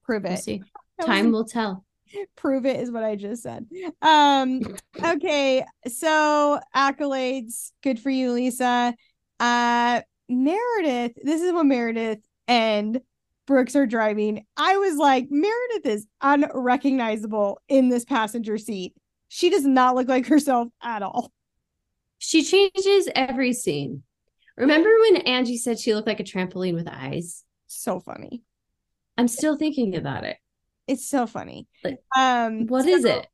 [0.03, 0.39] Prove we'll it.
[0.39, 0.59] was-
[1.05, 1.85] time will tell
[2.35, 3.65] prove it is what I just said.
[4.01, 4.61] Um,
[5.03, 8.93] okay, so accolades, good for you, Lisa.
[9.39, 13.01] Uh, Meredith, this is what Meredith and
[13.45, 14.45] Brooks are driving.
[14.57, 18.93] I was like, Meredith is unrecognizable in this passenger seat.
[19.29, 21.31] She does not look like herself at all.
[22.17, 24.01] she changes every scene
[24.57, 28.41] remember when angie said she looked like a trampoline with eyes So funny.
[29.19, 30.37] i'm still thinking about it
[30.87, 31.67] It's so funny.
[31.83, 33.27] Like, Um, What so is it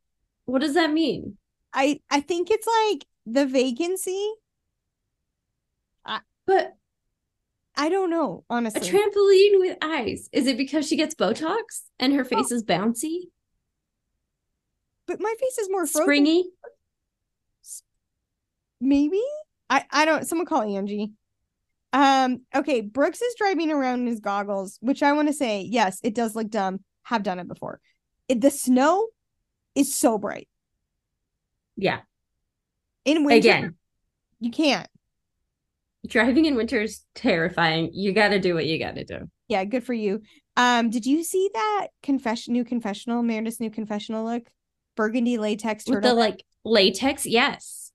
[0.46, 1.38] what does that mean
[1.74, 4.32] I I think it's like the vacancy.
[6.46, 6.74] but
[7.76, 8.82] I don't know, honestly.
[8.88, 13.30] a trampoline with eyes is it because she gets botox and her face is bouncy
[15.08, 16.04] but my face is more frozen.
[16.04, 16.44] springy
[18.82, 19.22] maybe
[19.70, 21.14] i i don't someone call angie
[21.94, 26.00] um okay brooks is driving around in his goggles which i want to say yes
[26.04, 27.80] it does look dumb have done it before.
[28.28, 29.08] It, the snow
[29.76, 30.48] is so bright.
[31.76, 32.00] Yeah.
[33.06, 33.76] In winter again.
[34.40, 34.88] you can't.
[36.08, 37.92] Driving in winter is terrifying.
[37.94, 39.30] You got to do what you got to do.
[39.48, 40.22] Yeah good for you.
[40.58, 44.44] Um did you see that confession new confessional meredith's new confessional look?
[44.96, 47.26] Burgundy latex with the turtle like latex?
[47.26, 47.92] Yes.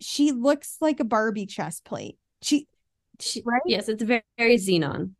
[0.00, 2.18] She looks like a barbie chest plate.
[2.42, 2.68] She
[3.20, 3.62] She- Right?
[3.66, 5.12] yes it's very, very Zenon.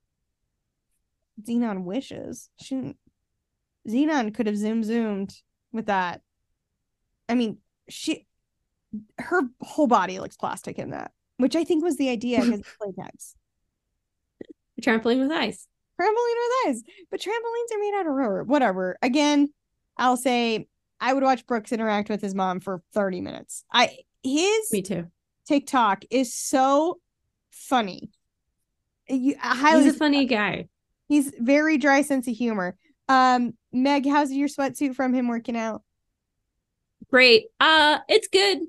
[1.43, 2.49] Zenon wishes.
[2.61, 2.95] She
[3.89, 5.35] Zenon could have zoom zoomed
[5.73, 6.21] with that.
[7.29, 7.59] I mean,
[7.89, 8.27] she
[9.19, 12.77] her whole body looks plastic in that, which I think was the idea because it's
[12.81, 13.37] latex.
[14.83, 15.67] trampoline with eyes
[16.01, 18.45] Trampoline with eyes, but trampolines are made out of rubber.
[18.45, 18.99] Whatever.
[19.01, 19.49] Again,
[19.97, 20.69] I'll say
[21.01, 23.65] I would watch Brooks interact with his mom for 30 minutes.
[23.73, 25.07] I his me too
[25.47, 26.99] TikTok is so
[27.51, 28.11] funny.
[29.09, 30.69] You I highly he's a funny guy
[31.09, 32.77] He's very dry sense of humor.
[33.09, 35.83] Um, Meg, how's your sweatsuit from him working out?
[37.11, 37.49] Great.
[37.61, 38.61] Uh, it's good.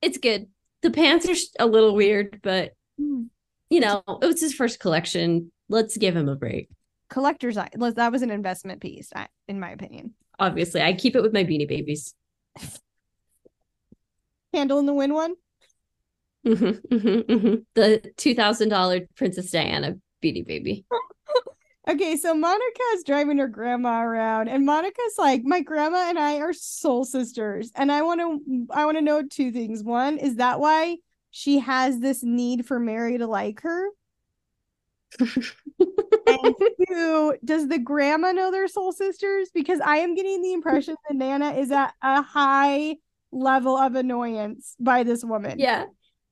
[0.00, 0.46] It's good.
[0.82, 5.50] The pants are a little weird, but you know, it was his first collection.
[5.68, 6.68] Let's give him a break.
[7.10, 7.70] Collector's eye.
[7.74, 9.10] That was an investment piece,
[9.48, 10.14] in my opinion.
[10.38, 12.14] Obviously, I keep it with my beanie babies.
[14.54, 15.34] Candle in the wind one.
[16.46, 17.64] Mhm, mhm, mhm.
[17.74, 20.84] The two thousand dollar Princess Diana beanie baby.
[21.88, 26.38] Okay, so Monica is driving her grandma around, and Monica's like, "My grandma and I
[26.38, 29.82] are soul sisters," and I want to, I want to know two things.
[29.82, 30.98] One, is that why
[31.30, 33.88] she has this need for Mary to like her?
[35.18, 36.54] And
[36.88, 39.48] two, does the grandma know they're soul sisters?
[39.54, 42.96] Because I am getting the impression that Nana is at a high
[43.32, 45.58] level of annoyance by this woman.
[45.58, 45.86] Yeah.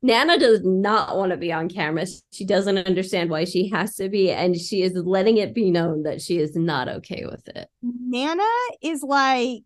[0.07, 2.07] Nana does not want to be on camera.
[2.33, 6.05] She doesn't understand why she has to be, and she is letting it be known
[6.05, 7.69] that she is not okay with it.
[7.83, 8.45] Nana
[8.83, 9.65] is like,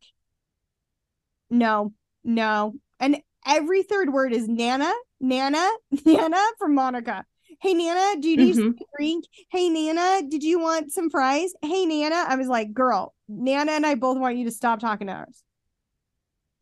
[1.50, 1.92] no,
[2.24, 2.74] no.
[2.98, 5.68] And every third word is Nana, Nana,
[6.06, 7.24] Nana from Monica.
[7.60, 8.56] Hey, Nana, do you need Mhm.
[8.56, 9.24] some drink?
[9.50, 11.52] Hey, Nana, did you want some fries?
[11.60, 12.24] Hey, Nana.
[12.28, 15.42] I was like, girl, Nana and I both want you to stop talking to us.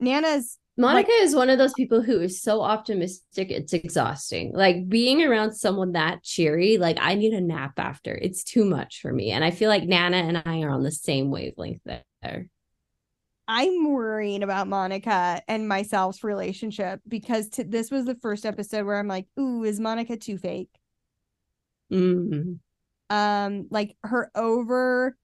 [0.01, 4.53] Nana's Monica is one of those people who is so optimistic, it's exhausting.
[4.55, 8.14] Like being around someone that cheery, like I need a nap after.
[8.14, 9.33] It's too much for me.
[9.33, 12.49] And I feel like Nana and I are on the same wavelength there.
[13.49, 18.99] I'm worrying about Monica and myself's relationship because t- this was the first episode where
[18.99, 20.70] I'm like, ooh, is Monica too fake?
[21.91, 22.61] Mm.
[23.11, 25.16] Um, like her over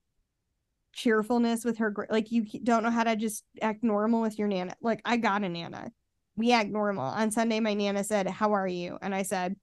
[0.94, 4.74] cheerfulness with her, like you don't know how to just act normal with your nana.
[4.80, 5.90] Like I got a nana,
[6.36, 7.04] we act normal.
[7.04, 9.56] On Sunday, my nana said, "How are you?" And I said,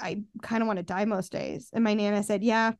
[0.00, 2.72] "I kind of want to die most days." And my nana said, "Yeah."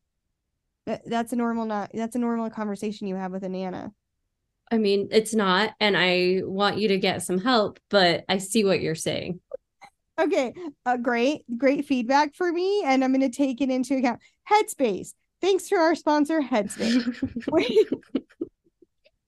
[1.05, 3.91] That's a normal not that's a normal conversation you have with a nana.
[4.71, 8.63] I mean, it's not, and I want you to get some help, but I see
[8.63, 9.41] what you're saying.
[10.19, 10.53] Okay,
[10.85, 14.21] uh, great, great feedback for me, and I'm going to take it into account.
[14.49, 17.93] Headspace, thanks to our sponsor, Headspace.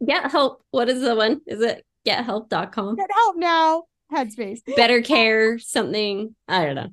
[0.06, 0.64] Get help.
[0.72, 1.42] What is the one?
[1.48, 2.96] Is it gethelp.com?
[2.96, 3.84] Get help now.
[4.14, 4.62] Headspace.
[4.76, 6.36] Better care, something.
[6.48, 6.90] I don't know.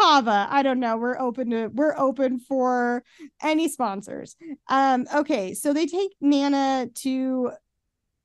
[0.00, 0.46] Tava.
[0.50, 0.96] I don't know.
[0.96, 3.02] We're open to we're open for
[3.42, 4.36] any sponsors.
[4.68, 7.52] Um, okay, so they take Nana to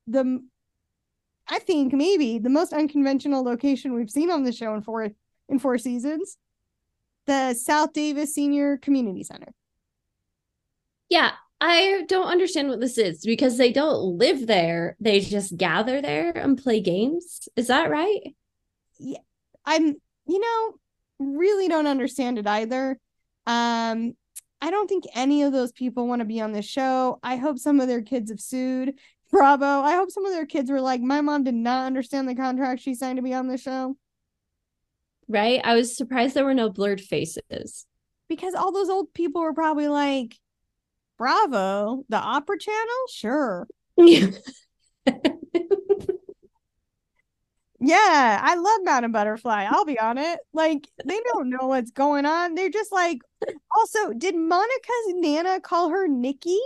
[0.07, 0.43] the
[1.47, 5.09] I think maybe the most unconventional location we've seen on the show in four
[5.47, 6.37] in four seasons.
[7.25, 9.53] The South Davis Senior Community Center.
[11.09, 14.95] Yeah, I don't understand what this is because they don't live there.
[14.99, 17.49] They just gather there and play games.
[17.55, 18.35] Is that right?
[18.97, 19.19] Yeah.
[19.65, 19.95] I'm,
[20.27, 20.75] you know,
[21.19, 22.97] really don't understand it either.
[23.45, 24.13] Um,
[24.61, 27.19] I don't think any of those people want to be on the show.
[27.23, 28.93] I hope some of their kids have sued.
[29.31, 29.65] Bravo.
[29.81, 32.81] I hope some of their kids were like, my mom did not understand the contract
[32.81, 33.95] she signed to be on the show.
[35.27, 35.61] Right?
[35.63, 37.85] I was surprised there were no blurred faces.
[38.27, 40.35] Because all those old people were probably like,
[41.19, 43.05] Bravo, the opera channel?
[43.11, 43.67] Sure.
[47.81, 49.65] Yeah, I love Madam Butterfly.
[49.69, 50.39] I'll be on it.
[50.53, 52.55] Like they don't know what's going on.
[52.55, 53.19] They're just like
[53.75, 56.59] also, did Monica's Nana call her Nikki?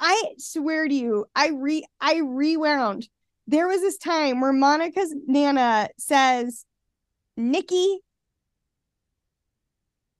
[0.00, 3.08] I swear to you, I re I rewound.
[3.46, 6.64] There was this time where Monica's Nana says
[7.36, 8.00] Nikki.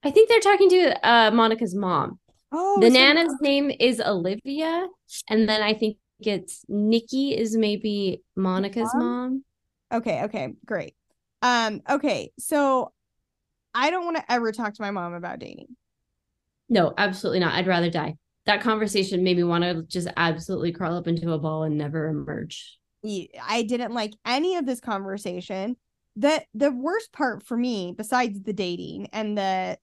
[0.05, 2.21] I think they're talking to uh Monica's mom.
[2.53, 4.89] Oh, the Nana's name is Olivia,
[5.29, 8.99] and then I think it's Nikki is maybe Monica's Mom?
[8.99, 9.45] mom.
[9.93, 10.95] Okay, okay, great.
[11.43, 12.93] Um, okay, so
[13.75, 15.77] I don't want to ever talk to my mom about dating.
[16.69, 17.55] No, absolutely not.
[17.55, 18.15] I'd rather die.
[18.47, 22.09] That conversation made me want to just absolutely crawl up into a ball and never
[22.09, 22.79] emerge.
[23.43, 25.77] I didn't like any of this conversation.
[26.17, 29.79] The the worst part for me, besides the dating and the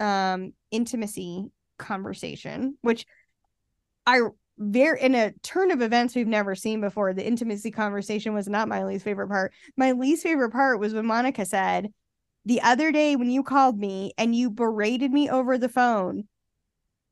[0.00, 1.46] um intimacy
[1.78, 3.06] conversation, which
[4.06, 4.20] I
[4.58, 8.68] very in a turn of events we've never seen before, the intimacy conversation was not
[8.68, 9.52] my least favorite part.
[9.76, 11.92] My least favorite part was when Monica said,
[12.44, 16.24] the other day when you called me and you berated me over the phone,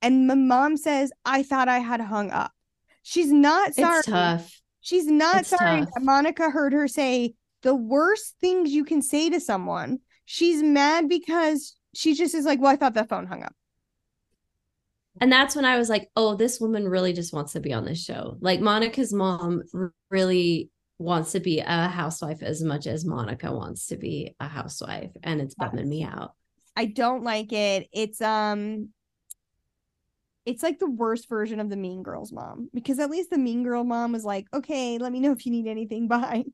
[0.03, 2.53] and my mom says, I thought I had hung up.
[3.03, 3.99] She's not sorry.
[3.99, 4.61] It's tough.
[4.80, 5.91] She's not It's sorry tough.
[5.99, 10.01] Monica heard her say the worst things you can say to someone.
[10.24, 13.55] She's mad because she just is like, Well, I thought that phone hung up.
[15.20, 17.84] And that's when I was like, oh, this woman really just wants to be on
[17.84, 18.36] this show.
[18.41, 19.62] Like Monica's mom
[20.11, 25.11] really wants to be a housewife as much as Monica wants to be a housewife.
[25.22, 26.34] And it's bumming me out.
[26.76, 27.89] I don't like it.
[27.93, 28.91] It's um
[30.47, 33.64] it's like the worst version of the mean girls mom because at least the mean
[33.64, 36.09] girl mom was like, okay, let me know if you need anything.
[36.09, 36.45] Bye.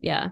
[0.00, 0.30] Yeah.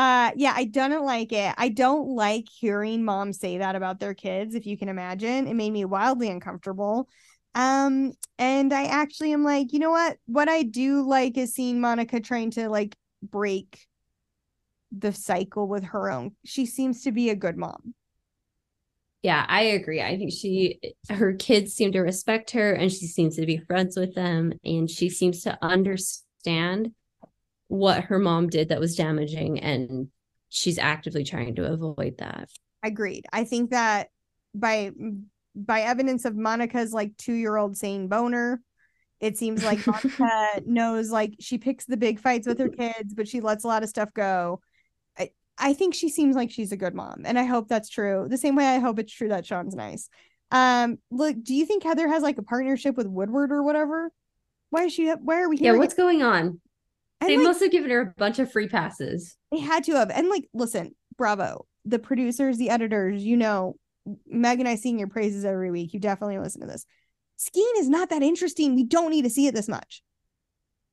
[0.00, 1.54] Uh yeah, I don't like it.
[1.58, 5.46] I don't like hearing moms say that about their kids, if you can imagine.
[5.46, 7.06] It made me wildly uncomfortable.
[7.54, 10.16] Um and I actually am like, you know what?
[10.24, 13.86] What I do like is seeing Monica trying to like break
[14.90, 16.34] the cycle with her own.
[16.46, 17.92] She seems to be a good mom.
[19.20, 20.00] Yeah, I agree.
[20.00, 20.80] I think she,
[21.10, 24.54] her kids seem to respect her and she seems to be friends with them.
[24.64, 26.92] And she seems to understand
[27.70, 29.60] what her mom did that was damaging.
[29.60, 30.08] And
[30.48, 32.50] she's actively trying to avoid that.
[32.82, 33.26] Agreed.
[33.32, 34.08] I think that
[34.54, 34.90] by
[35.54, 38.60] by evidence of Monica's like two year old saying boner,
[39.20, 43.28] it seems like Monica knows like she picks the big fights with her kids, but
[43.28, 44.60] she lets a lot of stuff go.
[45.16, 48.26] I I think she seems like she's a good mom, and I hope that's true.
[48.28, 50.08] The same way I hope it's true that Sean's nice.
[50.50, 54.10] Um, look, do you think Heather has like a partnership with Woodward or whatever?
[54.70, 55.08] Why is she?
[55.08, 56.60] Why are we Yeah, what's going on?
[57.20, 59.36] And, They like, must have given her a bunch of free passes.
[59.52, 60.10] They had to have.
[60.10, 61.66] And like, listen, bravo.
[61.84, 63.76] The producers, the editors, you know,
[64.26, 65.92] Meg and I sing your praises every week.
[65.92, 66.86] You definitely listen to this.
[67.36, 68.74] Skiing is not that interesting.
[68.74, 70.02] We don't need to see it this much.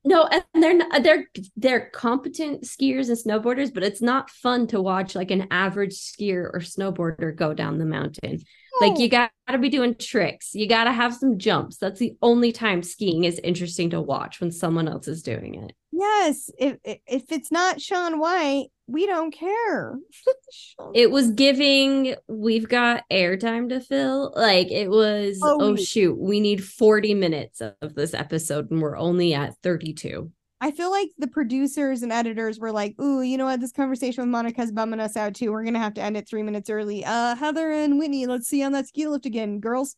[0.06, 4.68] No, and they're not, uh, they're they're competent skiers and snowboarders, but it's not fun
[4.68, 8.40] to watch like an average skier or snowboarder go down the mountain.
[8.80, 10.54] Like you got to be doing tricks.
[10.54, 11.78] You got to have some jumps.
[11.78, 15.74] That's the only time skiing is interesting to watch when someone else is doing it.
[16.00, 19.98] Yes, if if it's not Shaun White, we don't care.
[20.94, 24.32] It was giving we've got airtime to fill.
[24.36, 28.98] Like it was Oh, oh, shoot, we need 40 minutes of this episode and we're
[28.98, 30.32] only at 32.
[30.62, 33.60] I feel like the producers and editors were like, "Ooh, you know what?
[33.60, 35.52] This conversation with Monica's bumming us out too.
[35.52, 38.64] We're gonna have to end it three minutes early." Uh, Heather and Whitney, let's see
[38.64, 39.96] on that ski lift again, girls.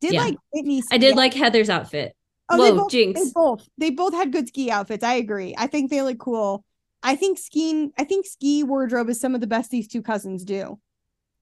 [0.00, 0.22] Did Yeah.
[0.22, 0.82] like Whitney?
[0.90, 2.14] I did ski- like Heather's outfit.
[2.50, 3.20] Oh, they both, Jinx.
[3.20, 5.04] They both they both had good ski outfits.
[5.04, 5.54] I agree.
[5.56, 6.64] I think they look cool.
[7.02, 7.92] I think skiing.
[7.98, 10.78] I think ski wardrobe is some of the best these two cousins do.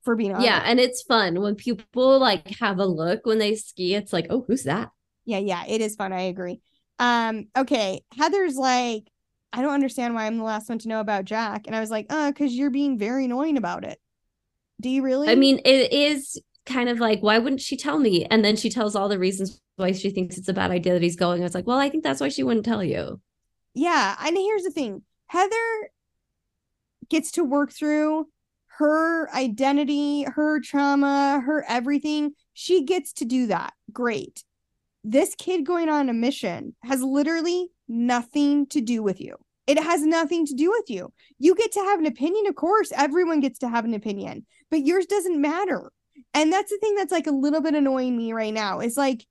[0.03, 0.47] for being honest.
[0.47, 3.95] Yeah, and it's fun when people like have a look when they ski.
[3.95, 4.91] It's like, oh, who's that?
[5.25, 6.13] Yeah, yeah, it is fun.
[6.13, 6.61] I agree.
[6.99, 8.03] Um, okay.
[8.17, 9.11] Heather's like,
[9.53, 11.67] I don't understand why I'm the last one to know about Jack.
[11.67, 13.99] And I was like, uh, because you're being very annoying about it.
[14.81, 15.29] Do you really?
[15.29, 18.25] I mean, it is kind of like, why wouldn't she tell me?
[18.27, 21.03] And then she tells all the reasons why she thinks it's a bad idea that
[21.03, 21.41] he's going.
[21.41, 23.21] I was like, well, I think that's why she wouldn't tell you.
[23.75, 24.17] Yeah.
[24.21, 25.91] And here's the thing Heather
[27.09, 28.27] gets to work through
[28.79, 32.33] her identity, her trauma, her everything.
[32.53, 33.73] She gets to do that.
[33.93, 34.45] Great.
[35.05, 39.37] This kid going on a mission has literally nothing to do with you.
[39.67, 41.13] It has nothing to do with you.
[41.39, 42.93] You get to have an opinion, of course.
[42.93, 45.91] Everyone gets to have an opinion, but yours doesn't matter.
[46.35, 49.27] And that's the thing that's like a little bit annoying me right now is like,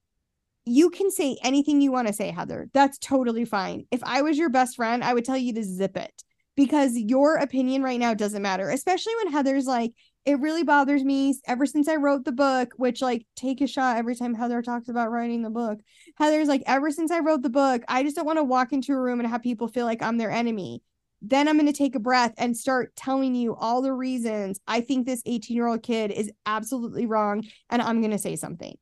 [0.66, 2.70] you can say anything you want to say, Heather.
[2.74, 3.86] That's totally fine.
[3.92, 6.24] If I was your best friend, I would tell you to zip it
[6.56, 9.94] because your opinion right now doesn't matter, especially when Heather's like,
[10.26, 13.98] it really bothers me ever since I wrote the book, which like take a shot
[13.98, 15.80] every time Heather talks about writing the book.
[16.18, 18.94] Heather's like, ever since I wrote the book, I just don't want to walk into
[18.94, 20.82] a room and have people feel like I'm their enemy.
[21.28, 24.82] Then I'm going to take a breath and start telling you all the reasons I
[24.82, 27.44] think this 18 year old kid is absolutely wrong.
[27.70, 28.78] And I'm going to say something.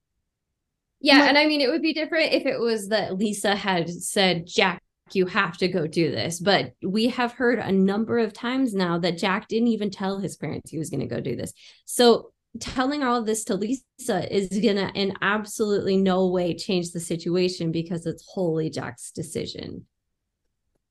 [1.00, 1.20] Yeah.
[1.20, 4.46] Like, and I mean, it would be different if it was that Lisa had said,
[4.46, 4.82] Jack,
[5.14, 6.40] you have to go do this.
[6.40, 10.36] But we have heard a number of times now that Jack didn't even tell his
[10.36, 11.54] parents he was going to go do this.
[11.86, 16.92] So telling all of this to Lisa is going to in absolutely no way change
[16.92, 19.86] the situation because it's wholly Jack's decision.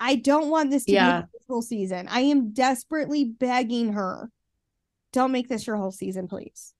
[0.02, 1.20] I don't want this to yeah.
[1.20, 2.08] be this whole season.
[2.08, 4.30] I am desperately begging her.
[5.12, 6.74] Don't make this your whole season, please.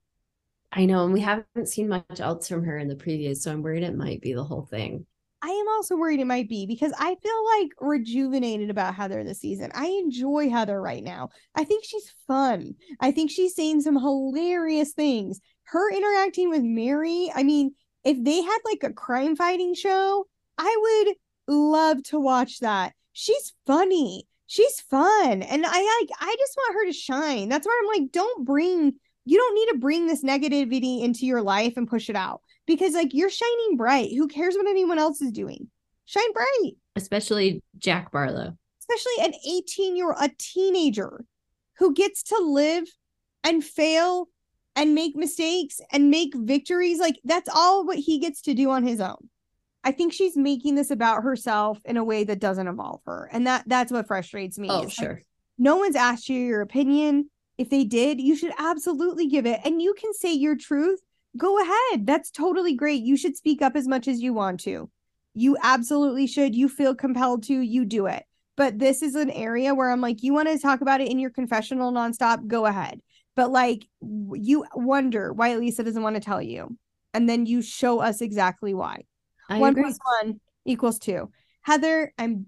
[0.72, 3.62] I know, and we haven't seen much else from her in the previews, so I'm
[3.62, 5.04] worried it might be the whole thing.
[5.42, 9.40] I am also worried it might be because I feel like rejuvenated about Heather this
[9.40, 9.70] season.
[9.74, 11.30] I enjoy Heather right now.
[11.54, 12.76] I think she's fun.
[13.00, 15.40] I think she's saying some hilarious things.
[15.64, 21.04] Her interacting with Mary, I mean, if they had like a crime fighting show, I
[21.06, 21.16] would
[21.54, 22.94] love to watch that.
[23.12, 24.26] She's funny.
[24.52, 25.40] She's fun.
[25.40, 27.48] And I like I just want her to shine.
[27.48, 28.92] That's why I'm like, don't bring
[29.24, 32.92] you don't need to bring this negativity into your life and push it out because
[32.92, 34.10] like you're shining bright.
[34.14, 35.70] Who cares what anyone else is doing?
[36.04, 36.72] Shine bright.
[36.96, 38.54] Especially Jack Barlow.
[38.78, 41.24] Especially an 18 year a teenager
[41.78, 42.84] who gets to live
[43.44, 44.28] and fail
[44.76, 47.00] and make mistakes and make victories.
[47.00, 49.30] Like that's all what he gets to do on his own.
[49.84, 53.28] I think she's making this about herself in a way that doesn't involve her.
[53.32, 54.68] And that that's what frustrates me.
[54.70, 55.14] Oh, sure.
[55.14, 55.26] Like,
[55.58, 57.28] no one's asked you your opinion.
[57.58, 59.60] If they did, you should absolutely give it.
[59.64, 61.00] And you can say your truth
[61.36, 62.06] go ahead.
[62.06, 63.02] That's totally great.
[63.02, 64.90] You should speak up as much as you want to.
[65.34, 66.54] You absolutely should.
[66.54, 68.24] You feel compelled to, you do it.
[68.56, 71.18] But this is an area where I'm like, you want to talk about it in
[71.18, 73.00] your confessional nonstop, go ahead.
[73.34, 76.76] But like, you wonder why Lisa doesn't want to tell you.
[77.14, 79.04] And then you show us exactly why.
[79.52, 79.82] I one agree.
[79.84, 81.30] plus one equals two.
[81.62, 82.46] Heather, I'm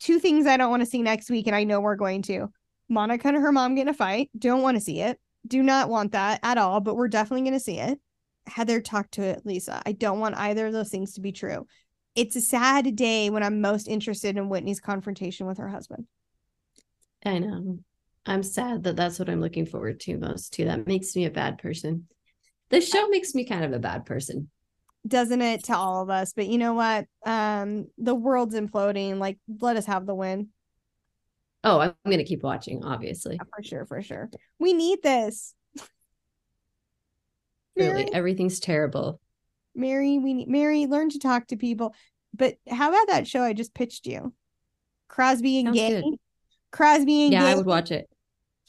[0.00, 2.48] two things I don't want to see next week, and I know we're going to.
[2.88, 4.30] Monica and her mom get in a fight.
[4.36, 5.18] Don't want to see it.
[5.46, 7.98] Do not want that at all, but we're definitely going to see it.
[8.46, 9.80] Heather talked to Lisa.
[9.86, 11.66] I don't want either of those things to be true.
[12.14, 16.06] It's a sad day when I'm most interested in Whitney's confrontation with her husband.
[17.24, 17.78] I know.
[18.26, 20.66] I'm sad that that's what I'm looking forward to most too.
[20.66, 22.06] That makes me a bad person.
[22.68, 24.50] The show makes me kind of a bad person.
[25.06, 26.32] Doesn't it to all of us?
[26.34, 27.06] But you know what?
[27.26, 29.18] Um, the world's imploding.
[29.18, 30.48] Like, let us have the win.
[31.64, 33.36] Oh, I'm gonna keep watching, obviously.
[33.36, 34.30] Yeah, for sure, for sure.
[34.58, 35.54] We need this.
[37.74, 39.18] Really, everything's terrible.
[39.74, 41.94] Mary, we need Mary, learn to talk to people.
[42.34, 44.34] But how about that show I just pitched you?
[45.08, 46.02] Cosby and Sounds Gay.
[46.02, 46.14] Good.
[46.70, 47.52] Cosby and yeah, Gay.
[47.52, 48.10] I would watch it.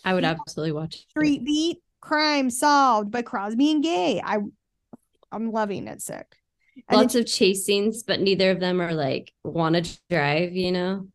[0.05, 1.09] I would absolutely watch it.
[1.09, 4.21] Street Beat, crime solved by Cosby and Gay.
[4.23, 4.39] I
[5.33, 6.37] I'm loving it sick.
[6.87, 10.71] And Lots of chase scenes, but neither of them are like want to drive, you
[10.71, 11.07] know?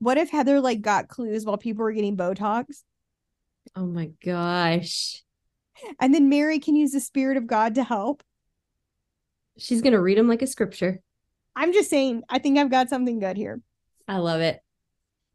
[0.00, 2.82] What if Heather like got clues while people were getting Botox?
[3.76, 5.22] Oh my gosh.
[6.00, 8.22] And then Mary can use the spirit of God to help.
[9.58, 11.00] She's going to read them like a scripture.
[11.54, 13.60] I'm just saying, I think I've got something good here.
[14.06, 14.60] I love it.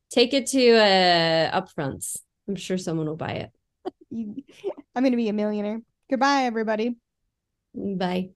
[0.09, 2.17] Take it to uh upfronts.
[2.47, 3.51] I'm sure someone will buy it.
[4.95, 5.81] I'm going to be a millionaire.
[6.09, 6.95] Goodbye, everybody.
[7.73, 8.33] Bye.